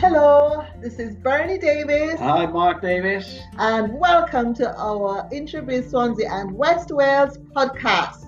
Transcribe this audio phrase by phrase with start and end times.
[0.00, 2.20] Hello, this is Bernie Davis.
[2.20, 3.40] Hi, Mark Davis.
[3.58, 8.22] And welcome to our Intrabiz Swansea and West Wales podcast.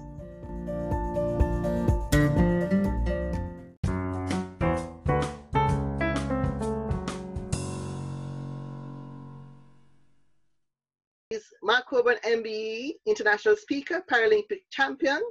[11.29, 15.23] He's Mark Colbourne, MBE, international speaker, Paralympic champion,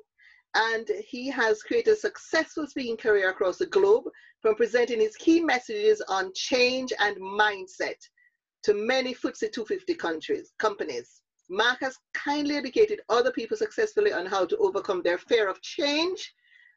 [0.55, 4.05] and he has created a successful speaking career across the globe
[4.41, 7.97] from presenting his key messages on change and mindset
[8.63, 11.21] to many FTSE 250 countries, companies.
[11.49, 16.33] Mark has kindly educated other people successfully on how to overcome their fear of change,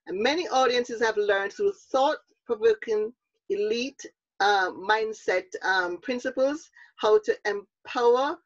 [0.06, 3.12] and many audiences have learned through thought-provoking
[3.50, 4.04] elite
[4.40, 8.36] uh, mindset um, principles how to empower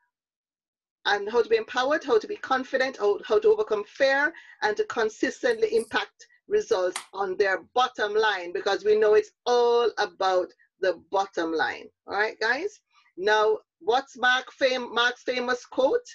[1.07, 4.77] and how to be empowered, how to be confident, how, how to overcome fear, and
[4.77, 10.49] to consistently impact results on their bottom line because we know it's all about
[10.81, 11.87] the bottom line.
[12.07, 12.80] All right, guys?
[13.16, 16.07] Now, what's Mark fam- Mark's famous quote?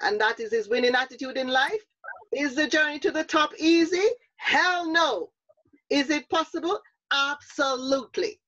[0.00, 1.82] And that is his winning attitude in life.
[2.32, 4.06] Is the journey to the top easy?
[4.36, 5.30] Hell no.
[5.90, 6.78] Is it possible?
[7.12, 8.40] Absolutely.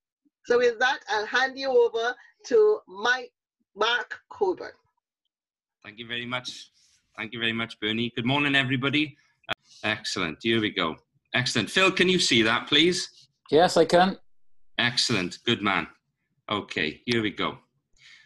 [0.45, 2.15] So with that, I'll hand you over
[2.47, 3.33] to Mike
[3.77, 4.71] Mark Colbourne.
[5.83, 6.71] Thank you very much.
[7.17, 8.13] Thank you very much, Bernie.
[8.15, 9.17] Good morning, everybody.
[9.83, 10.39] Excellent.
[10.43, 10.97] Here we go.
[11.35, 11.71] Excellent.
[11.71, 13.09] Phil, can you see that, please?
[13.51, 14.19] Yes, I can.
[14.79, 15.39] Excellent.
[15.45, 15.87] Good man.
[16.51, 17.59] Okay, here we go.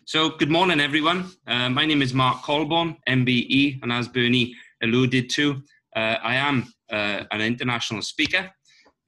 [0.06, 1.30] So, good morning, everyone.
[1.46, 5.62] Uh, my name is Mark Colbourne, MBE, and as Bernie alluded to,
[5.94, 8.50] uh, I am uh, an international speaker,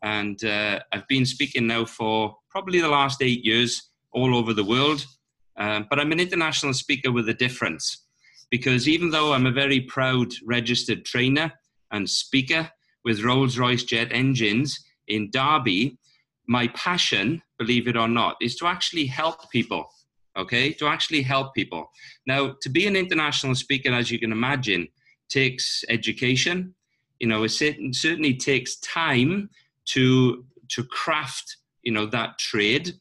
[0.02, 4.64] and uh, I've been speaking now for probably the last eight years all over the
[4.64, 5.06] world.
[5.58, 8.06] Um, but I'm an international speaker with a difference
[8.50, 11.50] because even though I'm a very proud registered trainer
[11.92, 12.70] and speaker
[13.06, 15.96] with Rolls Royce jet engines in Derby,
[16.48, 19.88] my passion, believe it or not, is to actually help people.
[20.36, 21.90] Okay, to actually help people.
[22.26, 24.88] Now, to be an international speaker, as you can imagine,
[25.30, 26.74] takes education.
[27.20, 29.48] You know, it certainly takes time
[29.92, 32.92] to to craft, you know, that trade.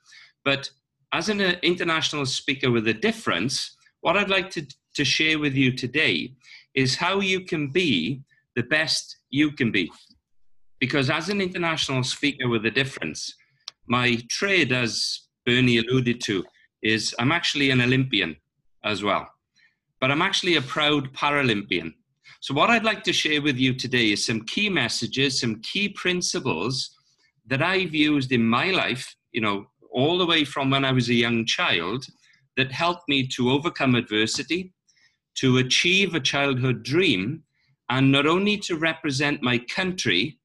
[0.46, 0.70] But
[1.12, 5.56] as an uh, international speaker with a difference, what I'd like to to share with
[5.56, 6.36] you today
[6.74, 8.22] is how you can be
[8.56, 9.92] the best you can be.
[10.80, 13.34] Because as an international speaker with a difference,
[13.88, 16.44] my trade, as Bernie alluded to,
[16.82, 18.36] is I'm actually an Olympian
[18.84, 19.28] as well.
[20.02, 21.94] But I'm actually a proud Paralympian.
[22.42, 25.90] So, what I'd like to share with you today is some key messages, some key
[25.90, 26.92] principles
[27.48, 31.10] that I've used in my life, you know, all the way from when I was
[31.10, 32.06] a young child,
[32.58, 34.74] that helped me to overcome adversity,
[35.36, 37.44] to achieve a childhood dream
[37.90, 40.40] and not only to represent my country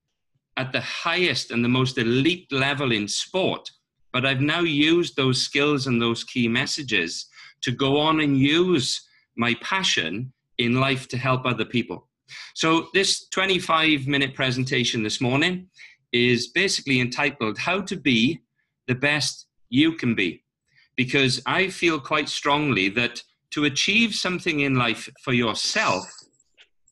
[0.56, 3.70] at the highest and the most elite level in sport,
[4.12, 7.26] but I've now used those skills and those key messages
[7.62, 9.00] to go on and use
[9.36, 12.08] my passion in life to help other people.
[12.54, 15.68] So, this 25 minute presentation this morning
[16.12, 18.40] is basically entitled How to Be
[18.86, 20.44] the Best You Can Be.
[20.96, 23.22] Because I feel quite strongly that
[23.52, 26.04] to achieve something in life for yourself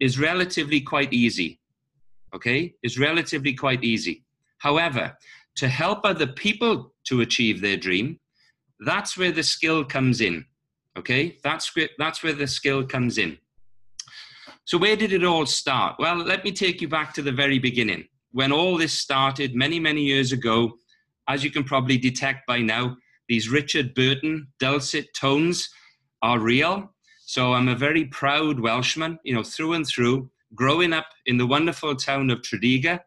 [0.01, 1.61] is relatively quite easy.
[2.35, 2.75] Okay?
[2.83, 4.25] Is relatively quite easy.
[4.59, 5.17] However,
[5.57, 8.19] to help other people to achieve their dream,
[8.81, 10.45] that's where the skill comes in.
[10.97, 11.39] Okay?
[11.43, 13.39] That's that's where the skill comes in.
[14.65, 15.97] So, where did it all start?
[15.99, 18.05] Well, let me take you back to the very beginning.
[18.33, 20.75] When all this started many, many years ago,
[21.27, 22.97] as you can probably detect by now,
[23.29, 25.69] these Richard Burton dulcet tones
[26.23, 26.95] are real.
[27.29, 31.47] So I'm a very proud Welshman, you know, through and through, growing up in the
[31.47, 33.01] wonderful town of Tredegar,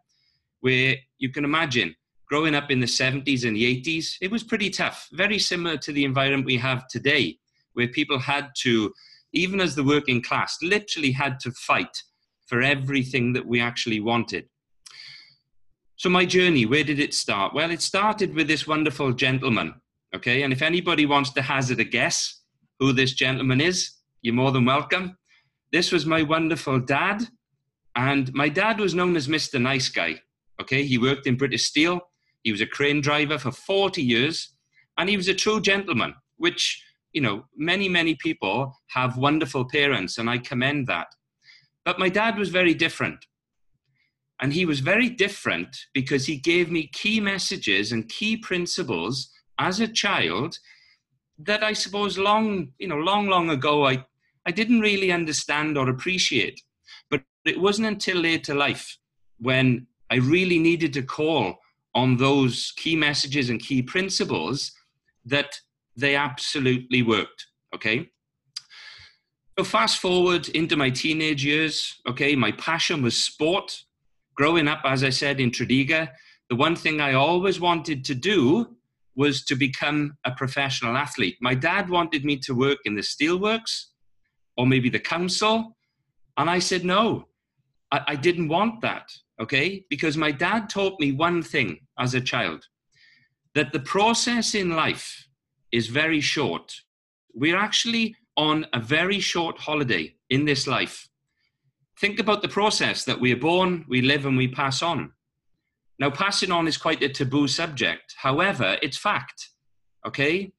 [0.60, 1.96] where you can imagine
[2.28, 5.92] growing up in the 70s and the 80s, it was pretty tough, very similar to
[5.92, 7.40] the environment we have today,
[7.74, 8.94] where people had to,
[9.34, 12.04] even as the working class, literally had to fight
[12.46, 14.48] for everything that we actually wanted.
[15.96, 17.56] So, my journey, where did it start?
[17.56, 19.82] Well, it started with this wonderful gentleman,
[20.16, 20.44] okay?
[20.44, 22.42] And if anybody wants to hazard a guess,
[22.80, 25.18] who this gentleman is, you're more than welcome.
[25.72, 27.28] This was my wonderful dad,
[27.96, 29.60] and my dad was known as Mr.
[29.60, 30.22] Nice Guy.
[30.62, 32.02] Okay, he worked in British Steel,
[32.44, 34.54] he was a crane driver for 40 years,
[34.98, 36.84] and he was a true gentleman, which,
[37.14, 41.08] you know, many, many people have wonderful parents, and I commend that.
[41.86, 43.26] But my dad was very different.
[44.42, 49.30] And he was very different because he gave me key messages and key principles
[49.60, 50.58] as a child
[51.38, 54.04] that I suppose long, you know, long, long ago, I,
[54.46, 56.62] I didn't really understand or appreciate.
[57.10, 58.98] But it wasn't until later life
[59.40, 61.58] when I really needed to call
[61.94, 64.72] on those key messages and key principles
[65.26, 65.60] that
[65.96, 67.48] they absolutely worked.
[67.76, 68.10] Okay.
[69.58, 72.00] So fast forward into my teenage years.
[72.08, 73.84] Okay, my passion was sport.
[74.36, 76.10] Growing up, as I said in Tredegar,
[76.50, 78.78] the one thing I always wanted to do
[79.16, 81.38] was to become a professional athlete.
[81.42, 83.91] My dad wanted me to work in the steelworks
[84.58, 85.78] or maybe the council.
[86.38, 87.28] And I said, no,
[87.92, 89.12] I, I didn't want that.
[89.42, 89.86] Okay.
[89.90, 92.66] Because my dad taught me one thing as a child
[93.54, 95.28] that the process in life
[95.72, 96.74] is very short.
[97.34, 101.10] We're actually on a very short holiday in this life.
[102.00, 105.12] Think about the process that we are born, we live, and we pass on.
[106.00, 108.16] Now, passing on is quite a taboo subject.
[108.18, 109.50] However, it's fact.
[110.08, 110.54] Okay?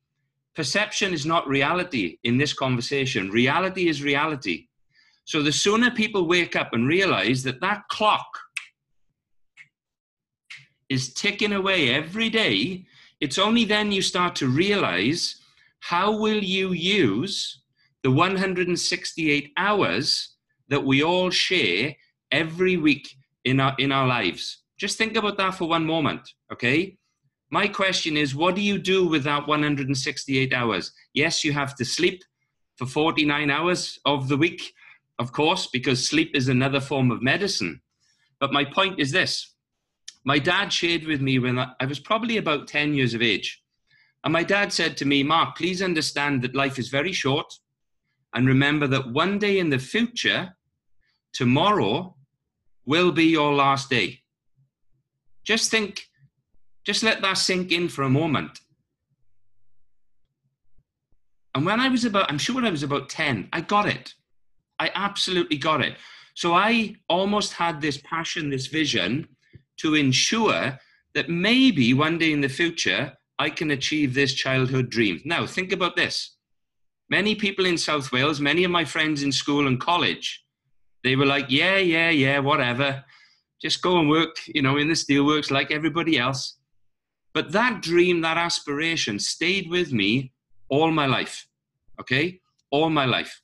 [0.54, 3.30] Perception is not reality in this conversation.
[3.30, 4.66] Reality is reality.
[5.24, 8.26] So the sooner people wake up and realize that that clock
[10.88, 12.84] is ticking away every day,
[13.20, 15.36] it's only then you start to realize
[15.80, 17.62] how will you use
[18.02, 20.34] the 168 hours
[20.68, 21.94] that we all share
[22.30, 23.08] every week
[23.44, 26.96] in our in our lives just think about that for one moment, okay?
[27.52, 30.90] My question is what do you do with that 168 hours?
[31.12, 32.24] Yes, you have to sleep
[32.76, 34.72] for 49 hours of the week,
[35.18, 37.82] of course, because sleep is another form of medicine.
[38.40, 39.54] But my point is this
[40.24, 43.62] my dad shared with me when I was probably about 10 years of age.
[44.24, 47.52] And my dad said to me, Mark, please understand that life is very short.
[48.32, 50.56] And remember that one day in the future,
[51.34, 52.16] tomorrow
[52.86, 54.20] will be your last day.
[55.44, 56.08] Just think,
[56.84, 58.60] just let that sink in for a moment.
[61.54, 64.14] And when I was about, I'm sure I was about 10, I got it.
[64.78, 65.96] I absolutely got it.
[66.34, 69.28] So I almost had this passion, this vision
[69.78, 70.78] to ensure
[71.14, 75.20] that maybe one day in the future I can achieve this childhood dream.
[75.24, 76.36] Now, think about this.
[77.10, 80.42] Many people in South Wales, many of my friends in school and college,
[81.04, 83.04] they were like, yeah, yeah, yeah, whatever
[83.62, 86.58] just go and work, you know, in the steelworks like everybody else.
[87.34, 90.32] But that dream, that aspiration stayed with me
[90.68, 91.46] all my life.
[92.00, 92.40] Okay?
[92.70, 93.40] All my life.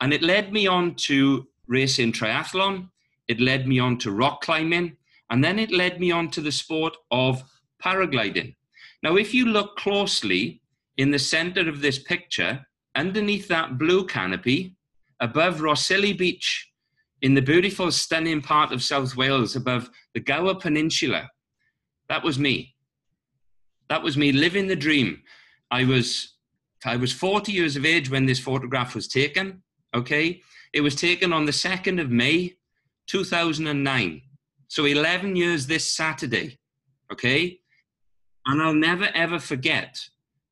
[0.00, 2.90] And it led me on to racing triathlon.
[3.28, 4.96] It led me on to rock climbing.
[5.30, 7.42] And then it led me on to the sport of
[7.82, 8.54] paragliding.
[9.02, 10.60] Now, if you look closely
[10.96, 14.76] in the center of this picture, underneath that blue canopy,
[15.20, 16.70] above Rhossili Beach
[17.22, 21.30] in the beautiful, stunning part of South Wales above the Gower Peninsula.
[22.08, 22.73] That was me.
[23.88, 25.22] That was me living the dream.
[25.70, 26.34] I was,
[26.84, 29.62] I was 40 years of age when this photograph was taken.
[29.94, 30.40] Okay.
[30.72, 32.56] It was taken on the 2nd of May,
[33.06, 34.22] 2009.
[34.68, 36.58] So 11 years this Saturday.
[37.12, 37.60] Okay.
[38.46, 39.98] And I'll never ever forget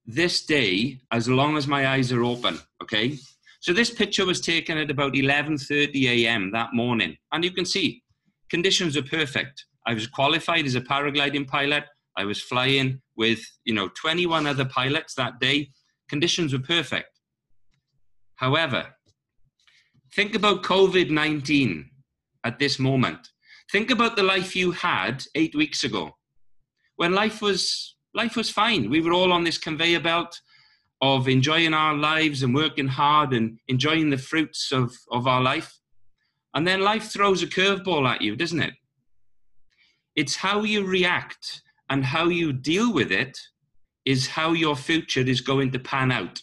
[0.06, 2.58] this day as long as my eyes are open.
[2.82, 3.18] Okay.
[3.60, 6.50] So this picture was taken at about 11:30 a.m.
[6.50, 8.02] that morning, and you can see
[8.50, 9.66] conditions are perfect.
[9.86, 11.84] I was qualified as a paragliding pilot.
[12.16, 15.70] I was flying with you know 21 other pilots that day.
[16.08, 17.20] Conditions were perfect.
[18.36, 18.86] However,
[20.14, 21.84] think about COVID-19
[22.44, 23.28] at this moment.
[23.70, 26.16] Think about the life you had eight weeks ago,
[26.96, 28.90] when life was life was fine.
[28.90, 30.40] We were all on this conveyor belt
[31.00, 35.78] of enjoying our lives and working hard and enjoying the fruits of, of our life.
[36.54, 38.74] And then life throws a curveball at you, doesn't it?
[40.14, 43.38] It's how you react and how you deal with it
[44.06, 46.40] is how your future is going to pan out.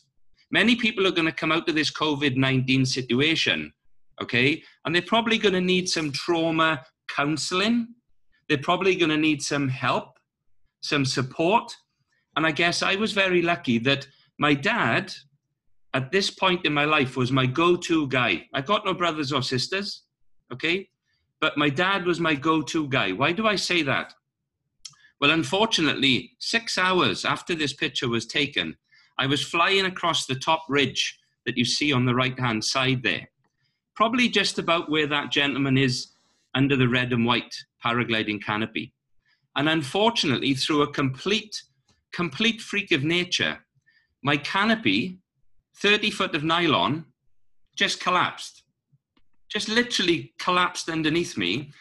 [0.51, 3.73] Many people are going to come out of this COVID 19 situation,
[4.21, 4.61] okay?
[4.85, 7.87] And they're probably going to need some trauma counseling.
[8.47, 10.19] They're probably going to need some help,
[10.81, 11.75] some support.
[12.35, 15.11] And I guess I was very lucky that my dad,
[15.95, 18.45] at this point in my life, was my go to guy.
[18.53, 20.03] I got no brothers or sisters,
[20.53, 20.89] okay?
[21.41, 23.13] But my dad was my go to guy.
[23.13, 24.13] Why do I say that?
[25.19, 28.77] Well, unfortunately, six hours after this picture was taken,
[29.17, 33.03] I was flying across the top ridge that you see on the right hand side
[33.03, 33.27] there,
[33.95, 36.07] probably just about where that gentleman is
[36.55, 38.93] under the red and white paragliding canopy.
[39.57, 41.63] And unfortunately, through a complete,
[42.13, 43.59] complete freak of nature,
[44.23, 45.19] my canopy,
[45.77, 47.05] 30 foot of nylon,
[47.75, 48.63] just collapsed.
[49.49, 51.71] Just literally collapsed underneath me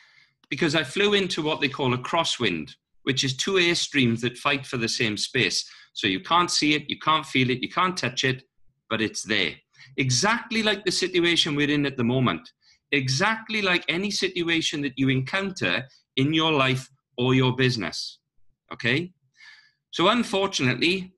[0.48, 4.66] because I flew into what they call a crosswind, which is two airstreams that fight
[4.66, 5.68] for the same space.
[5.92, 8.44] So you can't see it, you can't feel it, you can't touch it,
[8.90, 9.52] but it's there.
[9.96, 12.50] Exactly like the situation we're in at the moment.
[12.92, 15.84] Exactly like any situation that you encounter
[16.16, 18.18] in your life or your business.
[18.72, 19.12] Okay?
[19.90, 21.14] So unfortunately,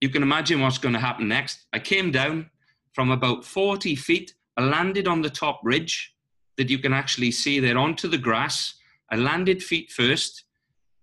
[0.00, 1.66] you can imagine what's going to happen next.
[1.72, 2.50] I came down
[2.92, 4.34] from about 40 feet.
[4.56, 6.14] I landed on the top ridge
[6.56, 8.74] that you can actually see there onto the grass.
[9.10, 10.44] I landed feet first.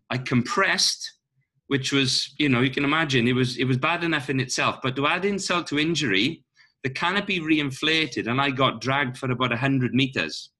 [0.09, 1.13] I compressed,
[1.67, 4.79] which was, you know, you can imagine it was it was bad enough in itself.
[4.81, 6.43] But to add insult to injury,
[6.83, 10.51] the canopy reinflated and I got dragged for about 100 meters.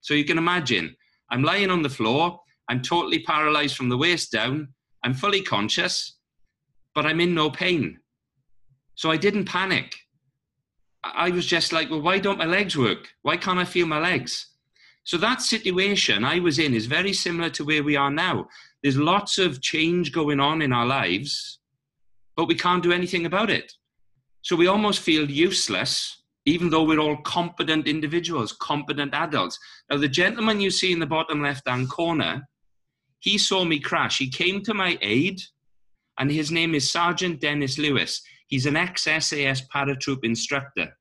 [0.00, 0.96] So you can imagine,
[1.30, 2.40] I'm lying on the floor.
[2.68, 4.68] I'm totally paralyzed from the waist down.
[5.04, 6.18] I'm fully conscious,
[6.94, 7.98] but I'm in no pain.
[8.94, 9.94] So I didn't panic.
[11.02, 13.08] I was just like, well, why don't my legs work?
[13.22, 14.46] Why can't I feel my legs?
[15.04, 18.48] So that situation I was in is very similar to where we are now.
[18.82, 21.58] There's lots of change going on in our lives,
[22.36, 23.72] but we can't do anything about it.
[24.42, 29.58] So we almost feel useless, even though we're all competent individuals, competent adults.
[29.90, 32.48] Now, the gentleman you see in the bottom left hand corner,
[33.18, 34.18] he saw me crash.
[34.18, 35.42] He came to my aid,
[36.18, 38.22] and his name is Sergeant Dennis Lewis.
[38.46, 40.96] He's an ex SAS paratroop instructor.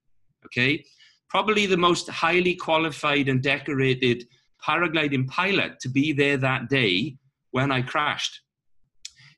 [0.46, 0.84] Okay,
[1.30, 4.26] probably the most highly qualified and decorated
[4.68, 7.16] paragliding pilot to be there that day
[7.52, 8.42] when I crashed.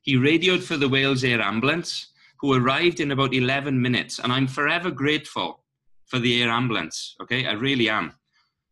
[0.02, 2.08] He radioed for the Wales Air Ambulance,
[2.40, 5.62] who arrived in about 11 minutes, and I'm forever grateful
[6.06, 7.16] for the air ambulance.
[7.22, 8.12] Okay, I really am.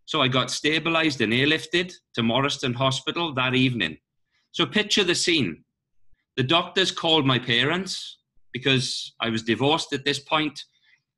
[0.04, 3.96] So I got stabilized and airlifted to Morriston Hospital that evening.
[4.50, 5.64] So picture the scene.
[6.36, 8.18] The doctors called my parents
[8.52, 10.64] because I was divorced at this point.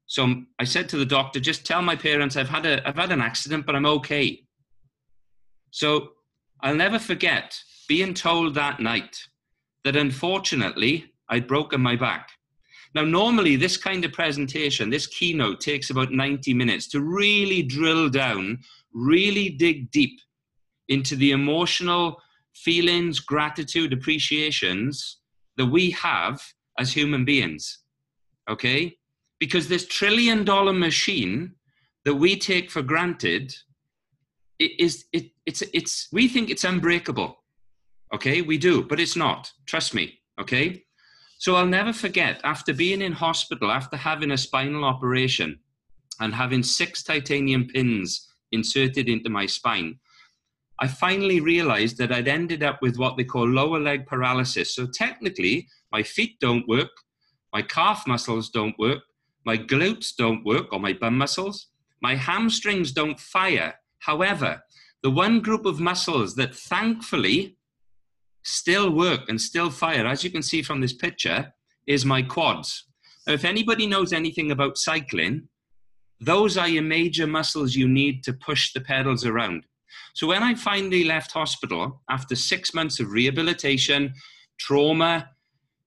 [0.07, 3.13] So I said to the doctor, just tell my parents I've had a I've had
[3.13, 4.45] an accident, but I'm okay.
[5.71, 6.11] So
[6.61, 7.59] I'll never forget
[7.93, 9.19] being told that night
[9.85, 12.31] that unfortunately I'd broken my back.
[12.95, 18.09] Now, normally, this kind of presentation, this keynote takes about 90 minutes to really drill
[18.09, 18.61] down,
[18.95, 20.19] really dig deep
[20.89, 22.17] into the emotional
[22.55, 25.19] feelings, gratitude, appreciations
[25.59, 26.41] that we have
[26.79, 27.81] as human beings.
[28.49, 28.97] Okay?
[29.39, 31.57] Because this trillion dollar machine
[32.07, 33.55] that we take for granted
[34.59, 37.42] is it, it's it's we think it's unbreakable
[38.15, 39.51] Okay, we do, but it's not.
[39.67, 40.21] Trust me.
[40.41, 40.85] Okay.
[41.39, 45.59] So I'll never forget after being in hospital, after having a spinal operation
[46.21, 49.99] and having six titanium pins inserted into my spine,
[50.79, 54.75] I finally realized that I'd ended up with what they call lower leg paralysis.
[54.75, 56.91] So technically, my feet don't work,
[57.53, 59.03] my calf muscles don't work,
[59.45, 61.69] my glutes don't work, or my bum muscles,
[62.01, 63.75] my hamstrings don't fire.
[64.01, 64.63] However,
[65.03, 67.57] the one group of muscles that thankfully
[68.45, 71.53] still work and still fire, as you can see from this picture,
[71.87, 72.87] is my quads.
[73.27, 75.49] Now, if anybody knows anything about cycling,
[76.21, 79.65] those are your major muscles you need to push the pedals around.
[80.15, 84.13] So when I finally left hospital after six months of rehabilitation,
[84.59, 85.31] trauma,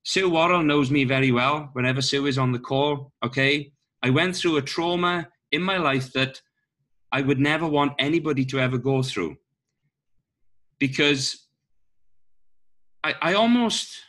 [0.04, 3.12] Sue Worrell knows me very well whenever Sue is on the call.
[3.24, 3.72] Okay.
[4.04, 6.42] I went through a trauma in my life that
[7.12, 9.38] I would never want anybody to ever go through.
[10.80, 11.45] Because
[13.06, 14.02] I, I almost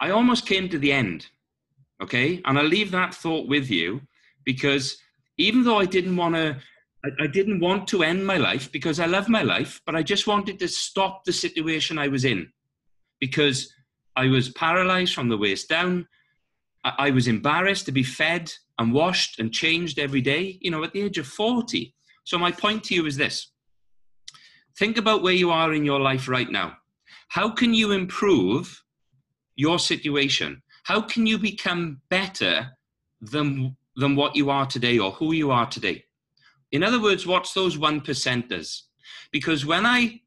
[0.00, 1.28] I almost came to the end.
[2.02, 2.42] Okay.
[2.44, 4.00] And I'll leave that thought with you
[4.44, 4.98] because
[5.38, 6.56] even though I didn't want to
[7.04, 10.02] I, I didn't want to end my life because I love my life, but I
[10.02, 12.48] just wanted to stop the situation I was in
[13.20, 13.72] because
[14.16, 16.08] I was paralyzed from the waist down.
[16.82, 20.82] I, I was embarrassed to be fed and washed and changed every day, you know,
[20.82, 21.94] at the age of 40.
[22.24, 23.52] So, my point to you is this
[24.76, 26.78] think about where you are in your life right now.
[27.34, 28.80] How can you improve
[29.56, 30.62] your situation?
[30.84, 32.70] How can you become better
[33.20, 36.04] than, than what you are today or who you are today?
[36.70, 38.82] In other words, what's those one percenters?
[39.32, 40.20] Because when I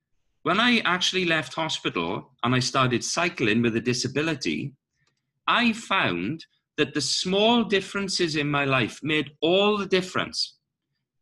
[0.43, 4.73] when I actually left hospital and I started cycling with a disability,
[5.47, 6.45] I found
[6.75, 10.57] that the small differences in my life made all the difference.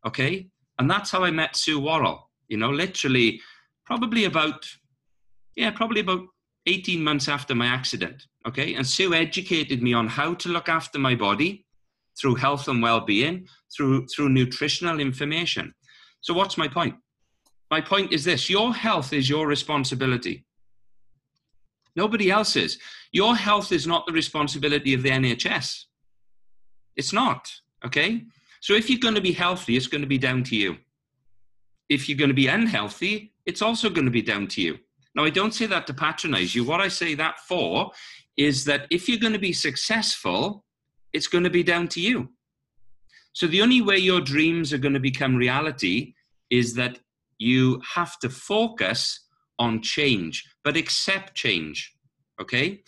[0.04, 0.48] Okay?
[0.80, 2.28] And that's how I met Sue Worrell.
[2.48, 3.40] You know, literally,
[3.84, 4.66] probably about
[5.56, 6.26] yeah, probably about
[6.66, 8.26] 18 months after my accident.
[8.46, 8.74] Okay.
[8.74, 11.64] And Sue educated me on how to look after my body
[12.20, 15.74] through health and well being, through, through nutritional information.
[16.20, 16.94] So, what's my point?
[17.70, 20.44] My point is this your health is your responsibility.
[21.94, 22.78] Nobody else's.
[23.12, 25.84] Your health is not the responsibility of the NHS.
[26.94, 27.50] It's not.
[27.84, 28.24] Okay.
[28.60, 30.76] So, if you're going to be healthy, it's going to be down to you.
[31.88, 34.78] If you're going to be unhealthy, it's also going to be down to you.
[35.16, 36.62] Now, I don't say that to patronize you.
[36.62, 37.90] What I say that for
[38.36, 40.64] is that if you're going to be successful,
[41.14, 42.28] it's going to be down to you.
[43.32, 46.14] So the only way your dreams are going to become reality
[46.50, 46.98] is that
[47.38, 49.20] you have to focus
[49.58, 51.94] on change, but accept change.
[52.40, 52.82] Okay?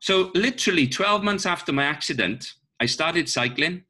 [0.00, 3.82] So, literally 12 months after my accident, I started cycling.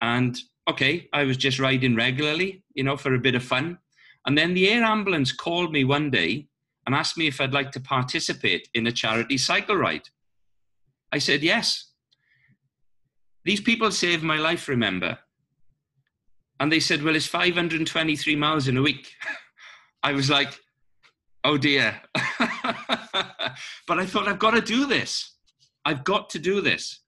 [0.00, 0.38] And
[0.70, 3.78] okay, I was just riding regularly, you know, for a bit of fun.
[4.26, 6.46] And then the air ambulance called me one day
[6.88, 10.08] and asked me if I'd like to participate in a charity cycle ride.
[11.12, 11.92] I said yes.
[13.44, 15.18] These people saved my life, remember?
[16.58, 19.12] And they said, well, it's 523 miles in a week.
[20.02, 20.58] I was like,
[21.44, 22.00] oh dear.
[23.86, 25.36] but I thought, I've got to do this.
[25.84, 27.00] I've got to do this.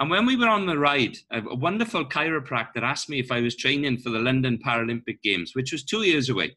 [0.00, 3.54] And when we were on the ride, a wonderful chiropractor asked me if I was
[3.54, 6.56] training for the London Paralympic Games, which was two years away.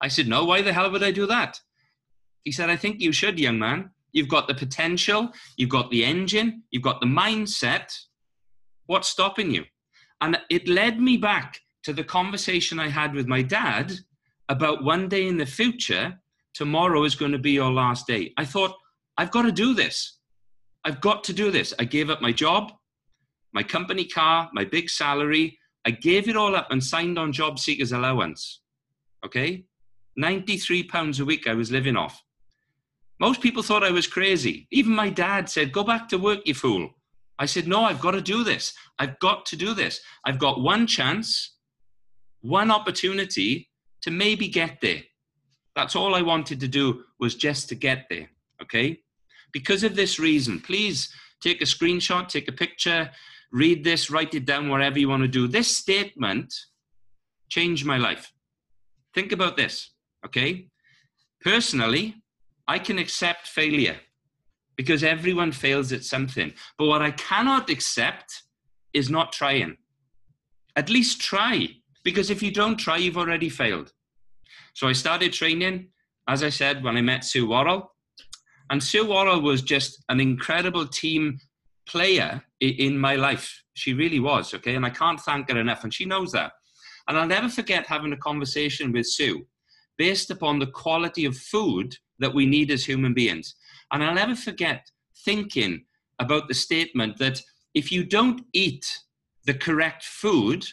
[0.00, 1.60] I said, No, why the hell would I do that?
[2.44, 3.90] He said, I think you should, young man.
[4.12, 7.92] You've got the potential, you've got the engine, you've got the mindset.
[8.86, 9.64] What's stopping you?
[10.20, 13.92] And it led me back to the conversation I had with my dad
[14.48, 16.18] about one day in the future,
[16.52, 18.32] tomorrow is going to be your last day.
[18.36, 18.74] I thought,
[19.16, 20.18] I've got to do this.
[20.84, 21.72] I've got to do this.
[21.78, 22.72] I gave up my job,
[23.52, 25.58] my company car, my big salary.
[25.86, 28.60] I gave it all up and signed on job seekers allowance.
[29.24, 29.64] Okay?
[30.16, 32.22] 93 pounds a week I was living off.
[33.20, 34.66] Most people thought I was crazy.
[34.70, 36.90] Even my dad said, Go back to work, you fool.
[37.38, 38.74] I said, No, I've got to do this.
[38.98, 40.00] I've got to do this.
[40.24, 41.56] I've got one chance,
[42.40, 43.70] one opportunity
[44.02, 45.02] to maybe get there.
[45.74, 48.28] That's all I wanted to do was just to get there.
[48.62, 49.00] Okay?
[49.52, 51.08] Because of this reason, please
[51.40, 53.10] take a screenshot, take a picture,
[53.52, 55.46] read this, write it down, whatever you want to do.
[55.46, 56.52] This statement
[57.48, 58.32] changed my life.
[59.14, 59.90] Think about this,
[60.24, 60.68] okay?
[61.40, 62.16] Personally,
[62.66, 63.96] I can accept failure
[64.76, 66.52] because everyone fails at something.
[66.78, 68.42] But what I cannot accept
[68.92, 69.76] is not trying.
[70.76, 71.68] At least try,
[72.02, 73.92] because if you don't try, you've already failed.
[74.74, 75.88] So I started training,
[76.28, 77.92] as I said, when I met Sue Worrell.
[78.70, 81.38] And Sue Worrell was just an incredible team
[81.86, 83.62] player in my life.
[83.74, 84.74] She really was, okay?
[84.74, 86.52] And I can't thank her enough, and she knows that.
[87.06, 89.46] And I'll never forget having a conversation with Sue
[89.98, 93.54] based upon the quality of food that we need as human beings.
[93.92, 94.90] And I'll never forget
[95.24, 95.84] thinking
[96.18, 97.40] about the statement that
[97.74, 99.00] if you don't eat
[99.46, 100.66] the correct food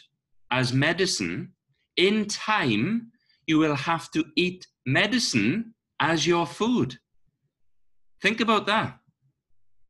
[0.50, 1.52] as medicine,
[1.96, 3.12] in time,
[3.46, 6.98] you will have to eat medicine as your food.
[8.20, 8.98] Think about that.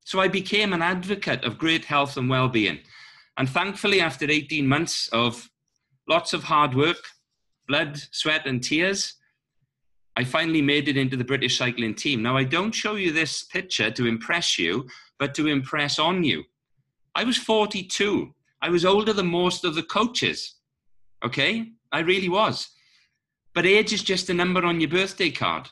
[0.05, 2.81] So I became an advocate of great health and well being.
[3.37, 5.49] And thankfully, after 18 months of
[6.09, 6.99] lots of hard work,
[7.69, 9.15] blood, sweat, and tears,
[10.17, 12.23] I finally made it into the British cycling team.
[12.23, 14.87] Now, I don't show you this picture to impress you,
[15.19, 16.45] but to impress on you.
[17.15, 18.35] I was 42.
[18.61, 20.57] I was older than most of the coaches.
[21.25, 21.73] Okay?
[21.91, 22.69] I really was.
[23.55, 25.69] But age is just a number on your birthday card.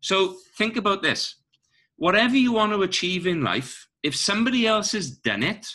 [0.00, 1.36] So think about this
[1.96, 5.66] whatever you want to achieve in life, if somebody else has done it,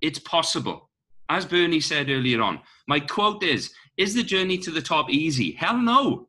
[0.00, 0.90] it's possible.
[1.28, 5.52] As Bernie said earlier on, my quote is Is the journey to the top easy?
[5.52, 6.28] Hell no.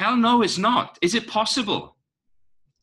[0.00, 0.98] Hell no, it's not.
[1.02, 1.94] Is it possible?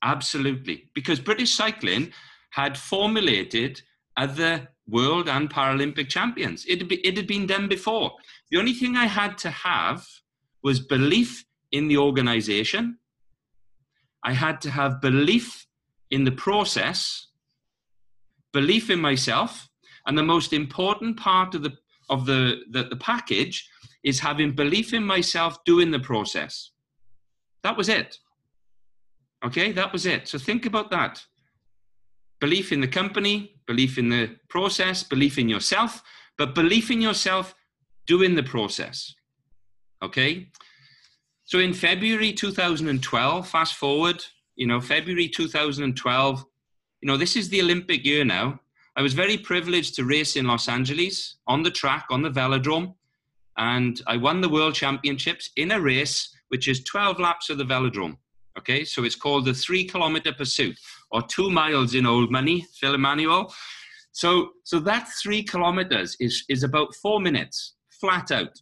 [0.03, 0.91] Absolutely.
[0.93, 2.13] Because British cycling
[2.51, 3.81] had formulated
[4.15, 6.63] other world and Paralympic champions.
[6.67, 8.11] It had, be, it had been done before.
[8.51, 10.05] The only thing I had to have
[10.61, 12.99] was belief in the organization
[14.23, 15.65] I had to have belief
[16.11, 17.27] in the process,
[18.53, 19.67] belief in myself,
[20.05, 21.73] and the most important part of the
[22.09, 23.67] of the, the, the package
[24.03, 26.71] is having belief in myself doing the process.
[27.67, 28.17] That was it.
[29.43, 30.29] Okay, that was it.
[30.29, 31.21] So think about that.
[32.39, 36.01] Belief in the company, belief in the process, belief in yourself,
[36.37, 37.53] but belief in yourself
[38.05, 39.13] doing the process.
[40.01, 40.47] Okay?
[41.43, 44.23] So in February 2012, fast forward,
[44.55, 46.45] you know, February 2012,
[47.01, 48.61] you know, this is the Olympic year now.
[48.95, 52.95] I was very privileged to race in Los Angeles on the track, on the velodrome,
[53.57, 57.65] and I won the world championships in a race which is 12 laps of the
[57.65, 58.17] velodrome.
[58.57, 60.77] Okay, so it's called the three kilometer pursuit
[61.11, 63.53] or two miles in old money, Phil Emmanuel.
[64.11, 68.59] So, so that three kilometers is, is about four minutes flat out.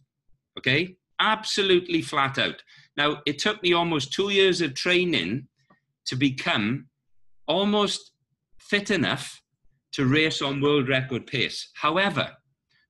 [0.58, 2.62] Okay, absolutely flat out.
[2.96, 5.48] Now, it took me almost two years of training
[6.06, 6.88] to become
[7.48, 8.12] almost
[8.58, 9.40] fit enough
[9.92, 11.70] to race on world record pace.
[11.74, 12.32] However,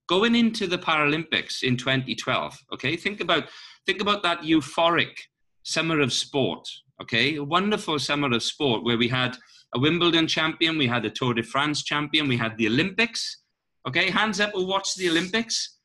[0.08, 3.44] going into the Paralympics in 2012, okay, think about
[3.86, 5.16] think about that euphoric
[5.62, 6.68] summer of sport,
[7.02, 9.36] okay, a wonderful summer of sport where we had
[9.74, 13.42] a Wimbledon champion, we had a Tour de France champion, we had the Olympics,
[13.88, 15.78] okay, hands up who watched the Olympics,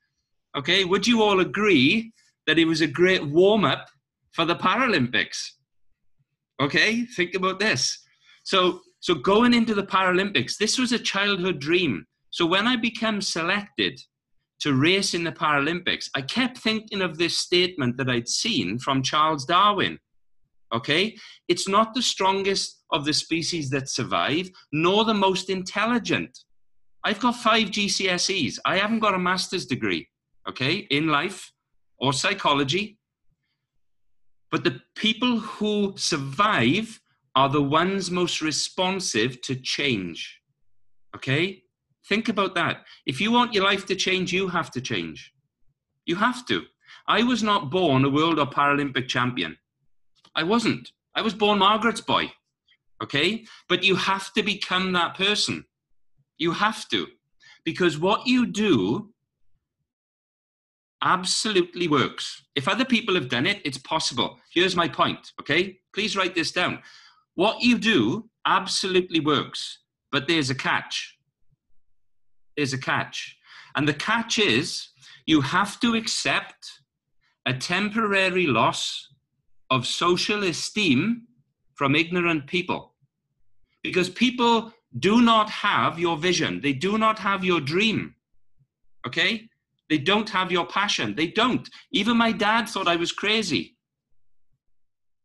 [0.57, 2.11] okay, would you all agree
[2.47, 3.87] that it was a great warm up
[4.31, 5.37] for the Paralympics.
[6.61, 7.99] Okay, think about this.
[8.43, 12.05] So So going into the Paralympics, this was a childhood dream.
[12.29, 13.99] So when I became selected
[14.61, 19.03] to race in the Paralympics, I kept thinking of this statement that I'd seen from
[19.03, 19.99] Charles Darwin.
[20.73, 21.17] Okay?
[21.47, 26.37] It's not the strongest of the species that survive, nor the most intelligent.
[27.03, 28.59] I've got five GCSEs.
[28.65, 30.07] I haven't got a master's degree,
[30.47, 31.51] okay, in life
[31.97, 32.99] or psychology.
[34.51, 36.99] But the people who survive
[37.35, 40.41] are the ones most responsive to change.
[41.15, 41.63] Okay?
[42.11, 42.83] Think about that.
[43.05, 45.31] If you want your life to change, you have to change.
[46.05, 46.63] You have to.
[47.07, 49.55] I was not born a world or Paralympic champion.
[50.35, 50.91] I wasn't.
[51.15, 52.29] I was born Margaret's boy.
[53.01, 53.45] Okay?
[53.69, 55.63] But you have to become that person.
[56.37, 57.07] You have to.
[57.63, 59.13] Because what you do
[61.01, 62.43] absolutely works.
[62.57, 64.37] If other people have done it, it's possible.
[64.53, 65.79] Here's my point, okay?
[65.95, 66.79] Please write this down.
[67.35, 69.79] What you do absolutely works,
[70.11, 71.17] but there's a catch.
[72.61, 73.39] There's a catch.
[73.75, 74.89] And the catch is
[75.25, 76.73] you have to accept
[77.47, 79.07] a temporary loss
[79.71, 81.23] of social esteem
[81.73, 82.93] from ignorant people.
[83.81, 88.13] Because people do not have your vision, they do not have your dream.
[89.07, 89.49] Okay?
[89.89, 91.15] They don't have your passion.
[91.15, 91.67] They don't.
[91.91, 93.75] Even my dad thought I was crazy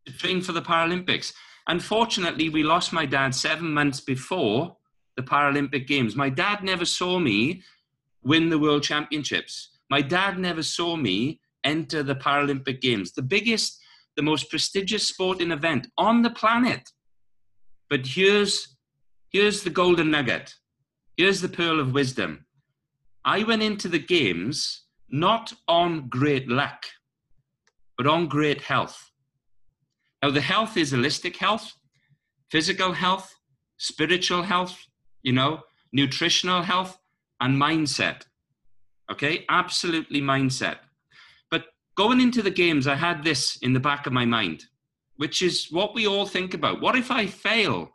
[0.07, 1.35] to train for the Paralympics.
[1.67, 4.79] Unfortunately, we lost my dad seven months before
[5.17, 6.15] the Paralympic Games.
[6.15, 7.63] My dad never saw me
[8.23, 9.71] win the World Championships.
[9.91, 13.81] My dad never saw me enter the Paralympic Games, the biggest,
[14.17, 16.91] the most prestigious sporting event on the planet.
[17.89, 18.77] But here's,
[19.31, 20.55] here's the golden nugget.
[21.17, 22.47] Here's the pearl of wisdom.
[23.25, 26.85] I went into the Games not on great luck,
[27.97, 29.11] but on great health.
[30.23, 31.73] Now, the health is holistic health,
[32.51, 33.33] physical health,
[33.79, 34.86] spiritual health,
[35.27, 35.61] you know,
[35.93, 36.97] nutritional health,
[37.41, 38.23] and mindset.
[39.11, 40.77] Okay, absolutely mindset.
[41.51, 41.65] But
[41.97, 44.67] going into the games, I had this in the back of my mind,
[45.17, 46.81] which is what we all think about.
[46.81, 47.91] What if I fail?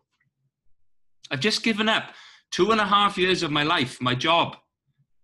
[1.32, 2.12] I've just given up
[2.52, 4.58] two and a half years of my life, my job.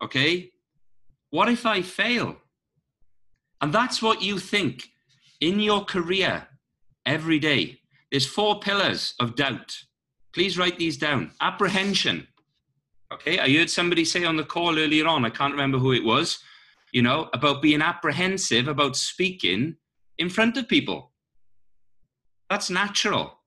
[0.01, 0.51] Okay,
[1.29, 2.37] what if I fail?
[3.59, 4.87] And that's what you think
[5.41, 6.47] in your career
[7.05, 7.81] every day.
[8.11, 9.75] There's four pillars of doubt.
[10.37, 11.31] Please write these down.
[11.41, 12.27] Apprehension.
[13.11, 16.03] Okay, I heard somebody say on the call earlier on, I can't remember who it
[16.03, 16.37] was,
[16.93, 19.77] you know, about being apprehensive about speaking
[20.19, 21.11] in front of people.
[22.51, 23.39] That's natural.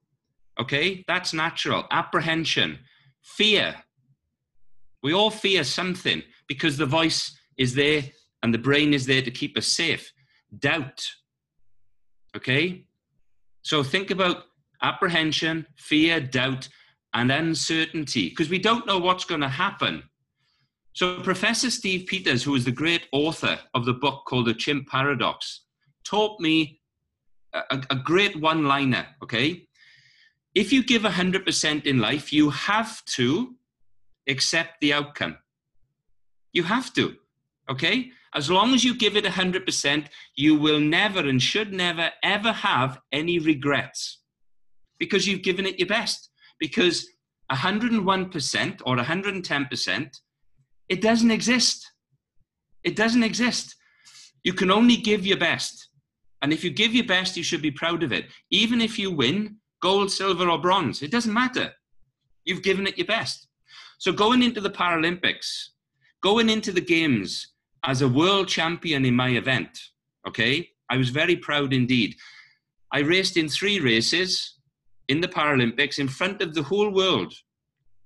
[0.59, 1.85] Okay, that's natural.
[1.91, 2.79] Apprehension,
[3.21, 3.73] fear.
[5.01, 8.03] We all fear something because the voice is there
[8.43, 10.11] and the brain is there to keep us safe.
[10.59, 11.07] Doubt.
[12.35, 12.83] Okay,
[13.61, 14.43] so think about
[14.81, 16.67] apprehension, fear, doubt,
[17.13, 20.03] and uncertainty because we don't know what's going to happen.
[20.93, 24.87] So, Professor Steve Peters, who is the great author of the book called The Chimp
[24.87, 25.61] Paradox,
[26.03, 26.81] taught me
[27.53, 29.07] a, a great one liner.
[29.23, 29.67] Okay.
[30.53, 33.55] If you give 100% in life, you have to
[34.27, 35.37] accept the outcome.
[36.51, 37.15] You have to.
[37.69, 38.11] Okay.
[38.33, 42.99] As long as you give it 100%, you will never and should never, ever have
[43.11, 44.19] any regrets
[44.99, 46.30] because you've given it your best.
[46.61, 47.05] Because
[47.51, 50.17] 101% or 110%,
[50.87, 51.91] it doesn't exist.
[52.83, 53.75] It doesn't exist.
[54.43, 55.89] You can only give your best.
[56.41, 58.25] And if you give your best, you should be proud of it.
[58.51, 61.71] Even if you win gold, silver, or bronze, it doesn't matter.
[62.45, 63.47] You've given it your best.
[63.99, 65.47] So going into the Paralympics,
[66.23, 67.47] going into the Games,
[67.83, 69.79] as a world champion in my event,
[70.27, 72.15] okay, I was very proud indeed.
[72.93, 74.59] I raced in three races
[75.11, 77.33] in the Paralympics in front of the whole world.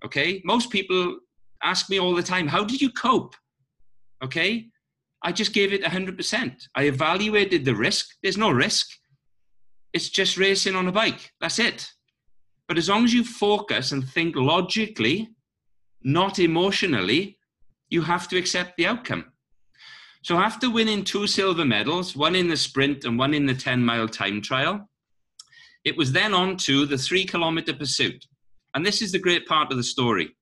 [0.04, 1.20] Okay, most people
[1.64, 3.36] ask me all the time, how did you cope?
[4.24, 4.68] Okay,
[5.24, 6.68] I just gave it 100%.
[6.76, 8.06] I evaluated the risk.
[8.22, 8.88] There's no risk.
[9.94, 11.32] It's just racing on a bike.
[11.42, 11.88] That's it.
[12.68, 15.30] But as long as you focus and think logically,
[16.04, 17.38] not emotionally,
[17.90, 19.26] you have to accept the outcome.
[20.24, 23.86] So after winning two silver medals, one in the sprint and one in the 10
[23.86, 24.90] mile time trial,
[25.86, 28.26] it was then on to the three kilometer pursuit.
[28.74, 30.36] And this is the great part of the story.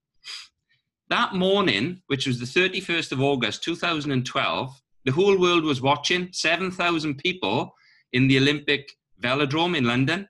[1.09, 7.17] That morning, which was the 31st of August 2012, the whole world was watching 7,000
[7.17, 7.75] people
[8.13, 8.89] in the Olympic
[9.21, 10.27] Velodrome in London.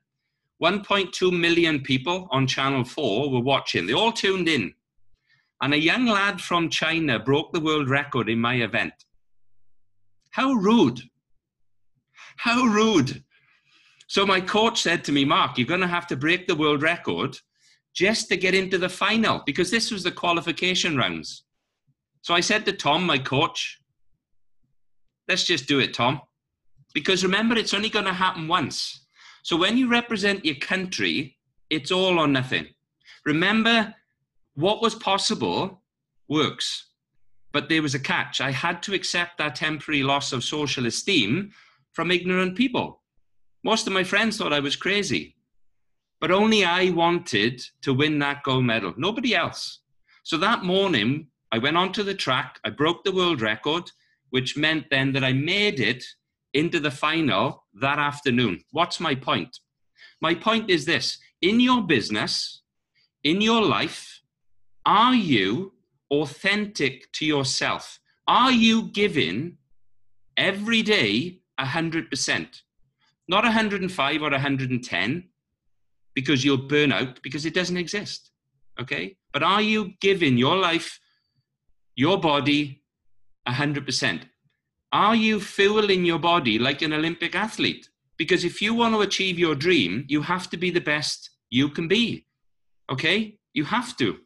[0.61, 3.85] 1.2 million people on Channel 4 were watching.
[3.85, 4.73] They all tuned in.
[5.61, 8.93] And a young lad from China broke the world record in my event.
[10.31, 11.01] How rude.
[12.37, 13.23] How rude.
[14.13, 16.83] So my coach said to me, Mark, you're going to have to break the world
[16.83, 17.35] record
[17.95, 21.45] just to get into the final because this was the qualification rounds.
[22.21, 23.81] So I said to Tom, my coach,
[25.27, 26.21] let's just do it, Tom.
[26.93, 29.07] Because remember, it's only going to happen once.
[29.41, 31.35] So when you represent your country,
[31.71, 32.67] it's all or nothing.
[33.25, 33.95] Remember,
[34.53, 35.81] what was possible
[36.27, 36.89] works.
[37.51, 38.41] But there was a catch.
[38.41, 41.51] I had to accept that temporary loss of social esteem
[41.93, 42.99] from ignorant people.
[43.63, 45.35] Most of my friends thought I was crazy.
[46.19, 49.79] But only I wanted to win that gold medal, nobody else.
[50.23, 53.91] So that morning, I went onto the track, I broke the world record,
[54.29, 56.03] which meant then that I made it
[56.53, 58.63] into the final that afternoon.
[58.71, 59.59] What's my point?
[60.21, 62.61] My point is this in your business,
[63.23, 64.21] in your life,
[64.85, 65.73] are you
[66.11, 67.99] authentic to yourself?
[68.27, 69.57] Are you giving
[70.37, 72.61] every day 100%?
[73.27, 75.29] Not 105 or 110
[76.13, 78.31] because you'll burn out because it doesn't exist.
[78.79, 79.17] Okay?
[79.31, 80.99] But are you giving your life,
[81.95, 82.83] your body
[83.47, 84.23] 100%?
[84.91, 87.89] Are you fueling your body like an Olympic athlete?
[88.17, 91.69] Because if you want to achieve your dream, you have to be the best you
[91.69, 92.27] can be.
[92.91, 93.37] Okay?
[93.53, 94.17] You have to.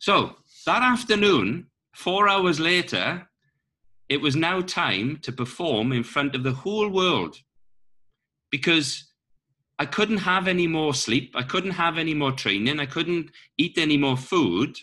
[0.00, 0.36] So
[0.66, 3.28] that afternoon, four hours later,
[4.08, 7.36] it was now time to perform in front of the whole world
[8.50, 9.04] because
[9.78, 11.34] I couldn't have any more sleep.
[11.34, 12.80] I couldn't have any more training.
[12.80, 14.76] I couldn't eat any more food.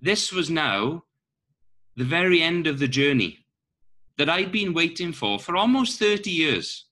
[0.00, 1.04] This was now
[1.96, 3.46] the very end of the journey
[4.18, 6.86] that I'd been waiting for for almost 30 years.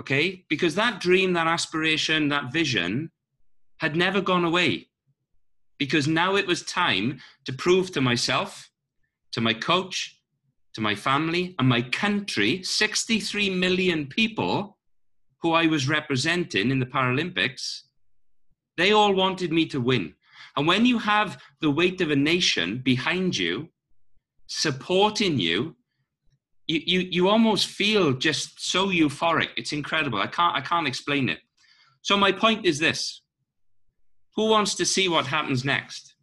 [0.00, 0.44] Okay?
[0.48, 3.10] Because that dream, that aspiration, that vision
[3.78, 4.88] had never gone away.
[5.78, 8.70] Because now it was time to prove to myself,
[9.32, 10.20] to my coach,
[10.74, 14.76] to my family, and my country 63 million people
[15.42, 17.82] who I was representing in the Paralympics,
[18.76, 20.14] they all wanted me to win.
[20.56, 23.68] And when you have the weight of a nation behind you,
[24.46, 25.76] supporting you,
[26.66, 29.50] you, you, you almost feel just so euphoric.
[29.56, 30.20] It's incredible.
[30.20, 31.38] I can't, I can't explain it.
[32.02, 33.22] So my point is this.
[34.36, 36.14] Who wants to see what happens next?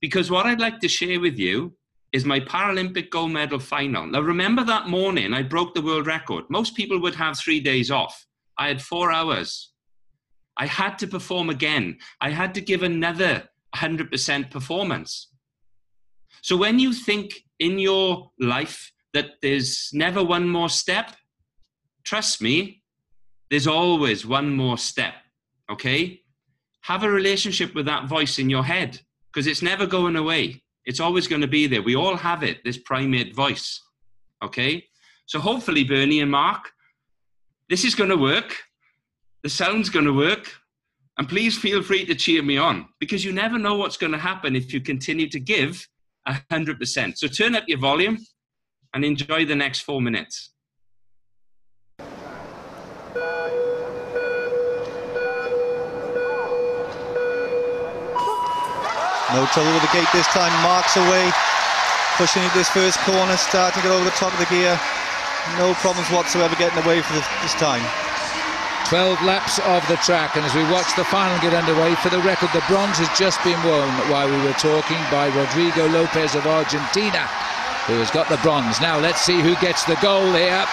[0.00, 1.74] Because what I'd like to share with you
[2.12, 4.06] is my Paralympic gold medal final.
[4.06, 6.44] Now, remember that morning I broke the world record.
[6.50, 8.26] Most people would have three days off.
[8.58, 9.72] I had four hours.
[10.58, 11.98] I had to perform again.
[12.20, 15.28] I had to give another 100% performance.
[16.42, 21.12] So when you think in your life that there's never one more step,
[22.04, 22.82] trust me,
[23.50, 25.14] there's always one more step.
[25.70, 26.20] Okay?
[26.82, 29.00] Have a relationship with that voice in your head
[29.32, 30.62] because it's never going away.
[30.84, 31.82] It's always going to be there.
[31.82, 33.80] We all have it, this primate voice.
[34.42, 34.84] Okay?
[35.26, 36.70] So hopefully, Bernie and Mark,
[37.68, 38.56] this is going to work.
[39.42, 40.52] The sound's going to work.
[41.18, 44.18] And please feel free to cheer me on because you never know what's going to
[44.18, 45.86] happen if you continue to give
[46.28, 47.18] 100%.
[47.18, 48.18] So turn up your volume
[48.94, 50.52] and enjoy the next four minutes.
[59.32, 60.52] No trouble with the gate this time.
[60.60, 61.32] Marks away,
[62.20, 64.76] pushing into this first corner, starting to get over the top of the gear.
[65.56, 67.82] No problems whatsoever getting away for this time.
[68.92, 72.20] 12 laps of the track, and as we watch the final get underway, for the
[72.28, 76.46] record, the bronze has just been won while we were talking by Rodrigo Lopez of
[76.46, 77.24] Argentina,
[77.88, 78.82] who has got the bronze.
[78.82, 80.66] Now let's see who gets the gold here.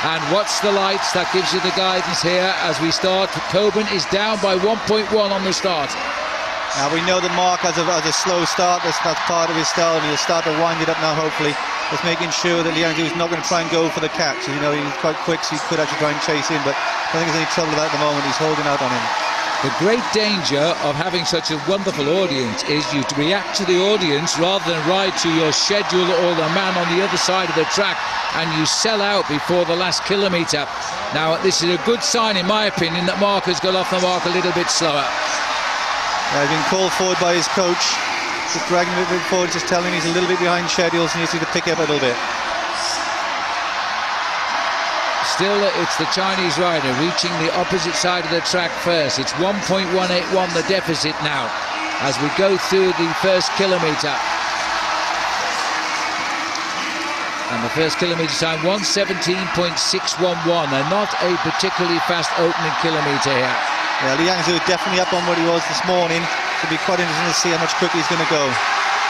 [0.00, 3.28] And what's the lights, that gives you the guidance here as we start.
[3.50, 5.90] Colbourne is down by 1.1 on the start.
[6.76, 9.56] Now we know that Mark has a, has a slow start, that's, that's part of
[9.56, 11.56] his style, and he'll start to wind it up now hopefully.
[11.88, 14.44] Just making sure that Liang is not going to try and go for the catch.
[14.44, 17.16] You know, he's quite quick, so he could actually try and chase in, but I
[17.16, 18.28] don't think there's any trouble about at the moment.
[18.28, 19.28] He's holding out on him.
[19.64, 24.38] The great danger of having such a wonderful audience is you react to the audience
[24.38, 27.66] rather than ride to your schedule or the man on the other side of the
[27.74, 27.98] track
[28.38, 30.62] and you sell out before the last kilometre.
[31.10, 33.98] Now, this is a good sign, in my opinion, that Mark has got off the
[33.98, 35.02] mark a little bit slower.
[36.30, 37.96] Uh, been called forward by his coach.
[38.52, 41.10] Just dragging him a bit forward, just telling him he's a little bit behind schedules
[41.12, 42.16] and needs to pick up a little bit.
[45.24, 49.18] Still, it's the Chinese rider reaching the opposite side of the track first.
[49.18, 51.48] It's 1.181 the deficit now
[52.00, 54.14] as we go through the first kilometre.
[57.50, 63.77] And the first kilometre time 117.611 and not a particularly fast opening kilometre here.
[63.98, 66.22] Yeah, Li Zhangyu definitely up on what he was this morning.
[66.22, 68.46] It'll be quite interesting to see how much quicker he's going to go.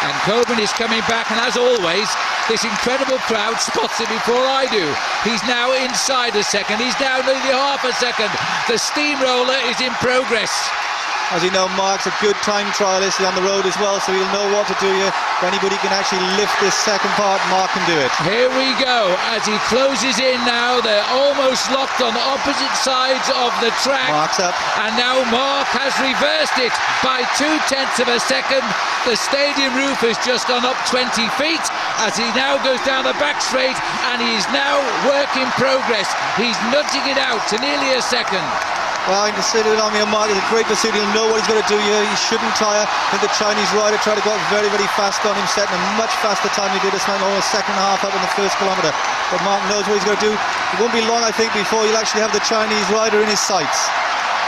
[0.00, 2.08] And Colbourne is coming back, and as always,
[2.48, 4.88] this incredible crowd spots it before I do.
[5.28, 6.80] He's now inside a second.
[6.80, 8.32] He's down nearly half a second.
[8.64, 10.54] The steamroller is in progress.
[11.28, 14.32] As you know, Mark's a good time trialist on the road as well, so he'll
[14.32, 15.12] know what to do here.
[15.12, 18.08] If anybody can actually lift this second part, Mark can do it.
[18.24, 19.12] Here we go.
[19.28, 24.08] As he closes in now, they're almost locked on opposite sides of the track.
[24.08, 24.56] Mark's up.
[24.80, 26.72] And now Mark has reversed it
[27.04, 28.64] by two tenths of a second.
[29.04, 31.64] The stadium roof has just gone up 20 feet
[32.00, 33.76] as he now goes down the back straight
[34.08, 36.08] and he's now work in progress.
[36.40, 38.48] He's nudging it out to nearly a second.
[39.08, 40.92] It on me and Mark is a great pursuit.
[40.92, 42.04] He'll know what he's going to do here.
[42.04, 42.84] He shouldn't tire.
[42.84, 45.82] I think the Chinese rider tried to go very, very fast on him, setting a
[45.96, 48.92] much faster time he did this time, almost second half up in the first kilometre.
[49.32, 50.34] But Mark knows what he's going to do.
[50.36, 53.40] It won't be long, I think, before he'll actually have the Chinese rider in his
[53.40, 53.88] sights.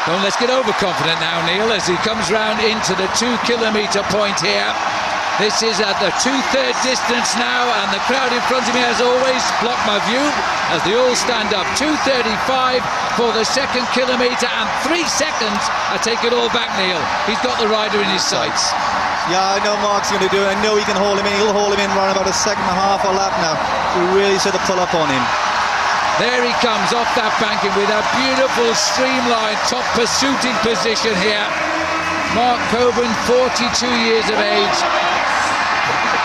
[0.04, 4.44] Well, let's get overconfident now, Neil, as he comes round into the two kilometre point
[4.44, 4.68] here.
[5.40, 9.00] This is at the two-third distance now, and the crowd in front of me, as
[9.00, 10.20] always, block my view
[10.68, 11.64] as they all stand up.
[11.80, 12.84] 2.35
[13.16, 15.64] for the second kilometre, and three seconds.
[15.88, 17.00] I take it all back, Neil.
[17.24, 18.68] He's got the rider in his sights.
[19.32, 20.48] Yeah, I know Mark's going to do it.
[20.52, 21.32] I know he can haul him in.
[21.40, 23.56] He'll haul him in around about a second and a half a lap now.
[23.96, 25.24] We really sort of pull up on him.
[26.20, 31.48] There he comes off that banking with a beautiful streamlined top pursuing position here.
[32.36, 34.78] Mark Colbourne, 42 years of age,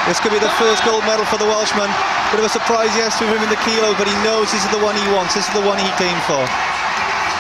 [0.06, 1.90] this could be the first gold medal for the Welshman.
[2.30, 4.70] Bit of a surprise, yes, to him in the kilo, but he knows this is
[4.70, 5.34] the one he wants.
[5.34, 6.46] This is the one he came for.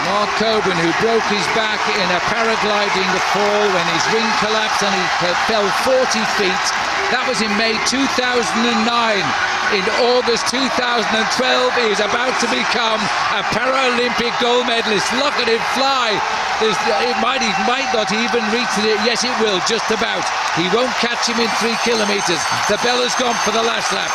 [0.09, 4.93] Mark Colbourne, who broke his back in a paragliding fall when his wing collapsed and
[4.93, 5.05] he
[5.49, 6.65] fell 40 feet.
[7.09, 9.54] That was in May 2009.
[9.73, 9.81] In
[10.13, 11.01] August 2012,
[11.73, 13.01] he is about to become
[13.33, 15.09] a Paralympic gold medalist.
[15.17, 16.21] Look at him fly.
[16.61, 19.01] There's, it might, it might not even reach it.
[19.01, 20.21] Yes, it will, just about.
[20.53, 22.39] He won't catch him in three kilometres.
[22.69, 24.13] The bell has gone for the last lap.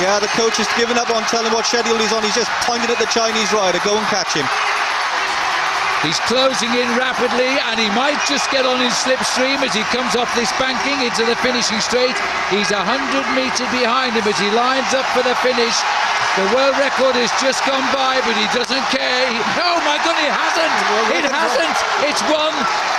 [0.00, 2.24] Yeah, the coach has given up on telling what schedule he's on.
[2.24, 3.78] He's just pointing at the Chinese rider.
[3.84, 4.48] Go and catch him.
[6.04, 10.12] He's closing in rapidly and he might just get on his slipstream as he comes
[10.12, 12.16] off this banking into the finishing straight.
[12.52, 12.84] He's 100
[13.32, 15.74] metres behind him as he lines up for the finish.
[16.36, 19.24] The world record has just gone by, but he doesn't care.
[19.32, 20.74] He, oh my God, it hasn't!
[21.16, 21.78] It hasn't!
[22.04, 22.52] It's one.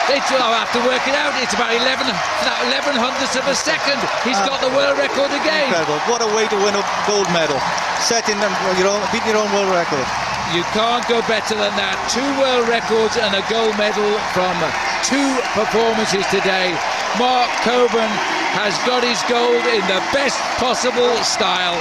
[0.09, 1.37] It's, I'll have to work it out.
[1.37, 4.01] It's about 11, 11 hundredths of a second.
[4.25, 5.69] He's got the world record again.
[5.69, 6.01] Incredible.
[6.09, 7.61] What a way to win a gold medal.
[8.01, 8.49] Setting them,
[8.81, 10.07] your own, beating your own world record.
[10.55, 11.99] You can't go better than that.
[12.07, 14.55] Two world records and a gold medal from
[15.03, 16.71] two performances today.
[17.19, 18.15] Mark Colbourne
[18.55, 21.75] has got his gold in the best possible style.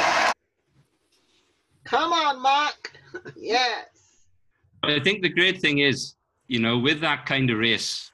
[1.84, 2.90] Come on, Mark.
[3.36, 3.86] yes.
[4.82, 6.16] I think the great thing is,
[6.48, 8.10] you know, with that kind of race,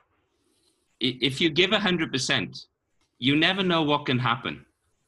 [1.01, 2.67] if you give 100%,
[3.19, 4.67] you never know what can happen.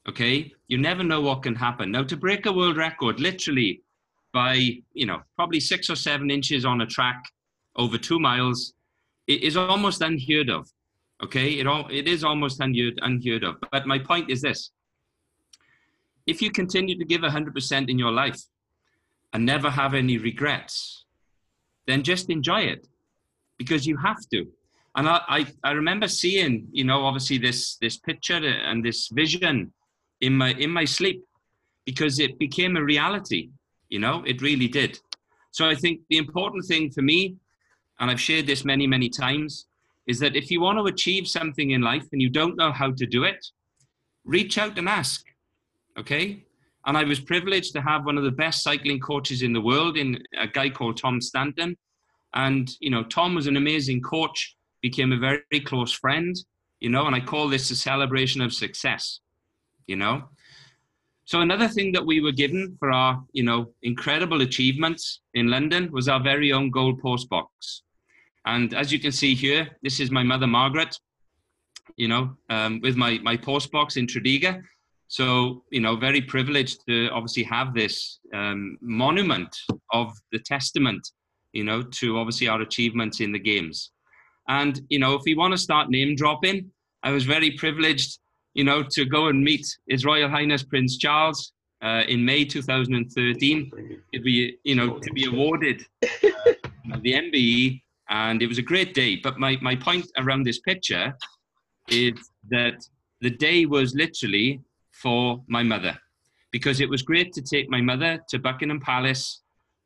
[0.08, 0.54] Okay?
[0.68, 1.90] You never know what can happen.
[1.90, 3.83] Now, to break a world record, literally
[4.34, 4.54] by,
[4.92, 7.24] you know, probably six or seven inches on a track
[7.76, 8.74] over two miles,
[9.26, 10.68] it is almost unheard of.
[11.22, 11.54] Okay?
[11.60, 13.56] It, all, it is almost unheard, unheard of.
[13.72, 14.70] But my point is this
[16.26, 18.40] if you continue to give 100% in your life,
[19.34, 21.04] and never have any regrets,
[21.86, 22.86] then just enjoy it
[23.58, 24.46] because you have to.
[24.96, 29.72] And I, I, I remember seeing, you know, obviously this this picture and this vision
[30.20, 31.22] in my in my sleep
[31.84, 33.50] because it became a reality.
[33.94, 34.98] You know, it really did.
[35.52, 37.36] So I think the important thing for me,
[38.00, 39.66] and I've shared this many, many times,
[40.08, 42.90] is that if you want to achieve something in life and you don't know how
[42.90, 43.46] to do it,
[44.24, 45.24] reach out and ask.
[45.96, 46.44] Okay?
[46.86, 49.96] And I was privileged to have one of the best cycling coaches in the world,
[49.96, 51.76] in a guy called Tom Stanton.
[52.34, 56.34] And you know, Tom was an amazing coach, became a very, very close friend.
[56.80, 59.20] You know, and I call this a celebration of success.
[59.86, 60.24] You know,
[61.24, 65.90] so another thing that we were given for our, you know, incredible achievements in London
[65.90, 67.82] was our very own goal post box.
[68.46, 70.94] And as you can see here, this is my mother Margaret,
[71.96, 74.62] you know, um, with my my post box in Tredegar.
[75.08, 79.54] So, you know, very privileged to obviously have this um, monument
[79.92, 81.06] of the testament,
[81.52, 83.92] you know, to obviously our achievements in the games.
[84.48, 86.70] And, you know, if we want to start name dropping,
[87.02, 88.18] I was very privileged,
[88.54, 91.52] you know, to go and meet His Royal Highness Prince Charles
[91.82, 93.70] uh, in May 2013
[94.14, 96.08] to be, you know, to be awarded uh,
[97.02, 97.82] the MBE.
[98.08, 99.16] And it was a great day.
[99.16, 101.14] But my, my point around this picture
[101.88, 102.14] is
[102.50, 102.74] that
[103.20, 104.60] the day was literally
[104.92, 105.98] for my mother
[106.52, 109.42] because it was great to take my mother to Buckingham Palace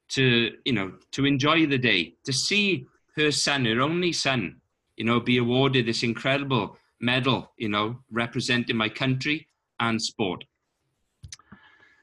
[0.09, 4.57] to you know to enjoy the day to see her son her only son
[4.97, 9.47] you know be awarded this incredible medal you know representing my country
[9.81, 10.45] and sport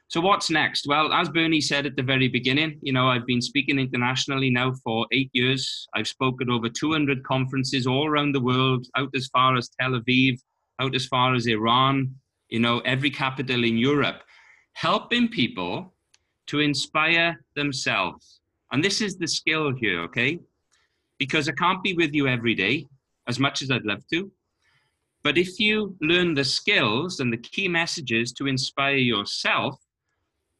[0.08, 0.86] So what's next?
[0.86, 4.72] Well, as Bernie said at the very beginning, you know, I've been speaking internationally now
[4.84, 5.88] for eight years.
[5.94, 10.38] I've spoken over 200 conferences all around the world, out as far as Tel Aviv,
[10.80, 12.14] out as far as Iran,
[12.48, 14.22] you know, every capital in Europe,
[14.74, 15.92] helping people
[16.46, 18.40] to inspire themselves.
[18.70, 20.38] And this is the skill here, okay?
[21.18, 22.86] Because I can't be with you every day
[23.26, 24.30] as much as I'd love to.
[25.26, 29.74] But if you learn the skills and the key messages to inspire yourself,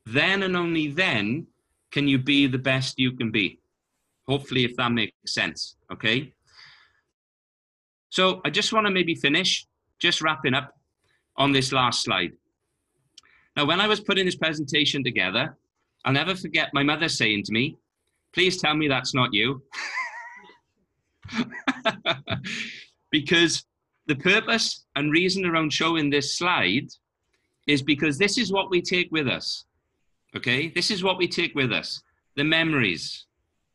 [0.06, 1.46] then and only then
[1.92, 3.60] can you be the best you can be.
[4.26, 6.32] Hopefully, if that makes sense, okay?
[8.10, 9.64] So I just want to maybe finish,
[10.00, 10.74] just wrapping up
[11.36, 12.32] on this last slide.
[13.54, 15.56] Now, when I was putting this presentation together,
[16.04, 17.76] I'll never forget my mother saying to me,
[18.32, 19.62] please tell me that's not you.
[23.12, 23.64] because
[24.06, 26.88] the purpose and reason around showing this slide
[27.66, 29.64] is because this is what we take with us.
[30.36, 32.02] Okay, this is what we take with us
[32.36, 33.26] the memories,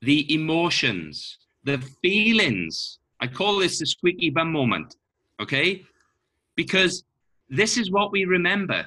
[0.01, 2.99] the emotions, the feelings.
[3.19, 4.95] I call this the squeaky bum moment.
[5.41, 5.83] Okay,
[6.55, 7.03] because
[7.49, 8.85] this is what we remember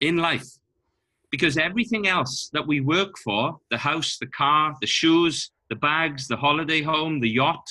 [0.00, 0.46] in life.
[1.30, 6.28] Because everything else that we work for the house, the car, the shoes, the bags,
[6.28, 7.66] the holiday home, the yacht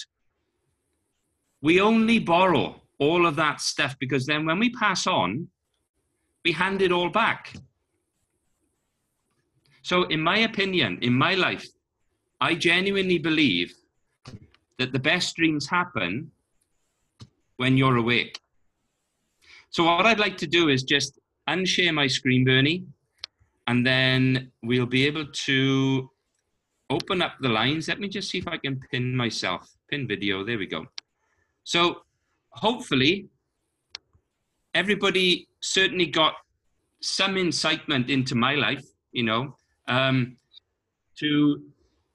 [1.62, 5.48] we only borrow all of that stuff because then when we pass on,
[6.44, 7.54] we hand it all back.
[9.82, 11.68] So, in my opinion, in my life,
[12.42, 13.74] I genuinely believe
[14.80, 16.32] that the best dreams happen
[17.58, 18.40] when you're awake.
[19.70, 21.20] So, what I'd like to do is just
[21.50, 22.86] unshare my screen, Bernie,
[23.68, 26.10] and then we'll be able to
[26.90, 27.88] open up the lines.
[27.88, 29.70] Let me just see if I can pin myself.
[29.90, 30.44] Pin video.
[30.44, 30.86] There we go.
[31.64, 32.02] So,
[32.58, 33.28] hopefully,
[34.74, 36.34] everybody certainly got
[37.02, 39.56] some incitement into my life, you know,
[39.88, 40.36] um,
[41.20, 41.64] to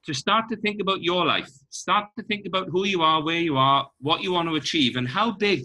[0.05, 3.39] to start to think about your life start to think about who you are where
[3.39, 5.63] you are what you want to achieve and how big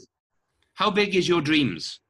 [0.74, 2.00] how big is your dreams?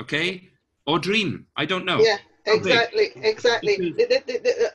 [0.00, 0.48] Okay?
[0.86, 1.46] Or dream?
[1.56, 1.98] I don't know.
[1.98, 2.18] Yeah
[2.48, 3.94] exactly exactly.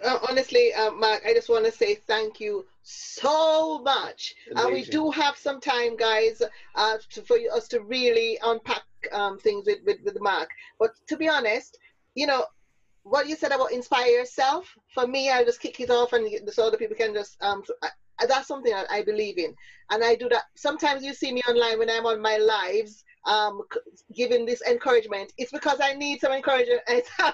[0.03, 4.35] Uh, honestly uh, mark i just want to say thank you so much.
[4.49, 6.41] And uh, we do have some time guys
[6.75, 10.49] uh, to, for us to really unpack um, things with, with, with mark.
[10.79, 11.77] But to be honest
[12.15, 12.45] you know
[13.03, 16.67] what you said about inspire yourself for me I'll just kick it off and so
[16.67, 17.89] other people can just um I,
[18.27, 19.53] that's something that i believe in.
[19.89, 23.61] And i do that sometimes you see me online when i'm on my lives um
[24.13, 26.81] giving this encouragement it's because i need some encouragement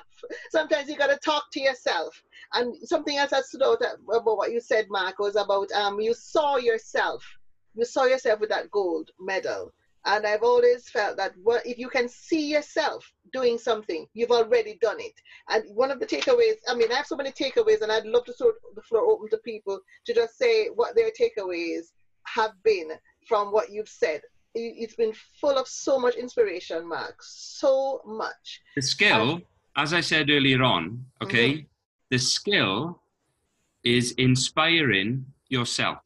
[0.51, 2.21] sometimes you got to talk to yourself
[2.53, 6.13] and something else that stood out about what you said mark was about um you
[6.13, 7.23] saw yourself
[7.75, 9.71] you saw yourself with that gold medal
[10.05, 14.77] and I've always felt that well, if you can see yourself doing something, you've already
[14.81, 15.13] done it.
[15.49, 18.23] And one of the takeaways, I mean, I have so many takeaways, and I'd love
[18.25, 21.91] to throw the floor open to people to just say what their takeaways
[22.25, 22.91] have been
[23.27, 24.21] from what you've said.
[24.59, 27.15] It's been full of so much inspiration, Mark.
[27.21, 28.61] So much.
[28.75, 29.43] The skill, um,
[29.75, 31.65] as I said earlier on, okay, mm-hmm.
[32.11, 33.01] the skill
[33.83, 35.99] is inspiring yourself.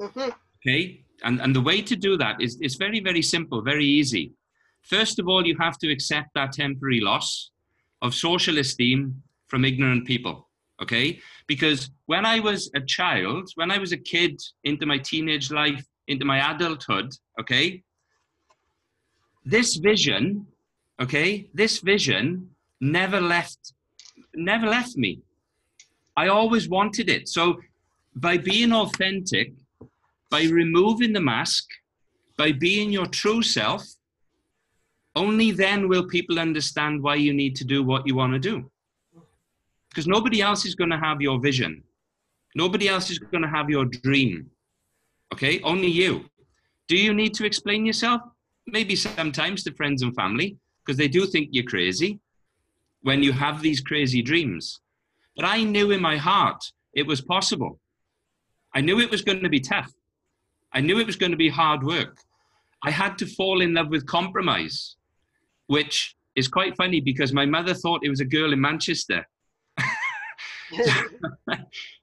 [0.00, 0.30] Mm-hmm.
[0.60, 4.32] Okay, and, and the way to do that is, is very, very simple, very easy.
[4.82, 7.50] First of all, you have to accept that temporary loss
[8.02, 10.48] of social esteem from ignorant people.
[10.82, 11.20] Okay?
[11.46, 15.84] Because when I was a child, when I was a kid into my teenage life,
[16.08, 17.82] into my adulthood, okay,
[19.44, 20.46] this vision,
[21.00, 23.72] okay, this vision never left,
[24.34, 25.20] never left me.
[26.16, 27.28] I always wanted it.
[27.28, 27.60] So
[28.14, 29.52] by being authentic,
[30.30, 31.64] by removing the mask,
[32.36, 33.84] by being your true self,
[35.16, 38.70] only then will people understand why you need to do what you want to do.
[39.88, 41.82] Because nobody else is going to have your vision.
[42.56, 44.50] Nobody else is going to have your dream.
[45.32, 45.60] Okay?
[45.62, 46.24] Only you.
[46.88, 48.20] Do you need to explain yourself?
[48.66, 52.20] Maybe sometimes to friends and family, because they do think you're crazy
[53.02, 54.80] when you have these crazy dreams.
[55.36, 57.80] But I knew in my heart it was possible.
[58.74, 59.92] I knew it was going to be tough.
[60.72, 62.18] I knew it was going to be hard work.
[62.82, 64.96] I had to fall in love with compromise,
[65.66, 69.26] which is quite funny because my mother thought it was a girl in Manchester.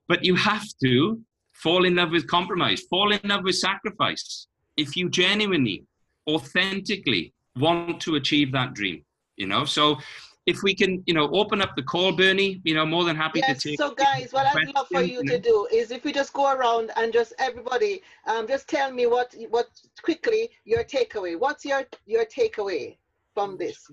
[0.08, 1.22] but you have to
[1.54, 4.48] fall in love with compromise, fall in love with sacrifice
[4.78, 5.86] if you genuinely,
[6.28, 9.04] authentically want to achieve that dream.
[9.38, 9.98] You know, so
[10.46, 13.40] if we can, you know, open up the call, Bernie, you know, more than happy
[13.40, 13.78] yes, to take.
[13.78, 16.92] So, guys, what I'd love for you to do is if we just go around
[16.98, 19.68] and just everybody, um, just tell me what, what
[20.02, 21.40] quickly your takeaway.
[21.40, 22.98] What's your your takeaway
[23.34, 23.88] from this?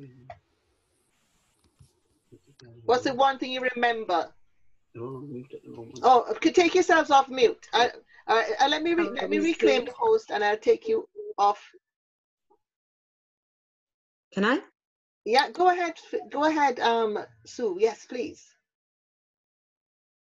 [2.84, 4.32] What's the one thing you remember?
[6.02, 7.68] Oh, could take yourselves off mute.
[7.72, 7.90] I,
[8.26, 11.60] uh, let me re- let me reclaim the host, and I'll take you off.
[14.39, 14.61] Can I?
[15.24, 15.95] Yeah, go ahead.
[16.30, 17.76] Go ahead, um, Sue.
[17.80, 18.41] Yes, please.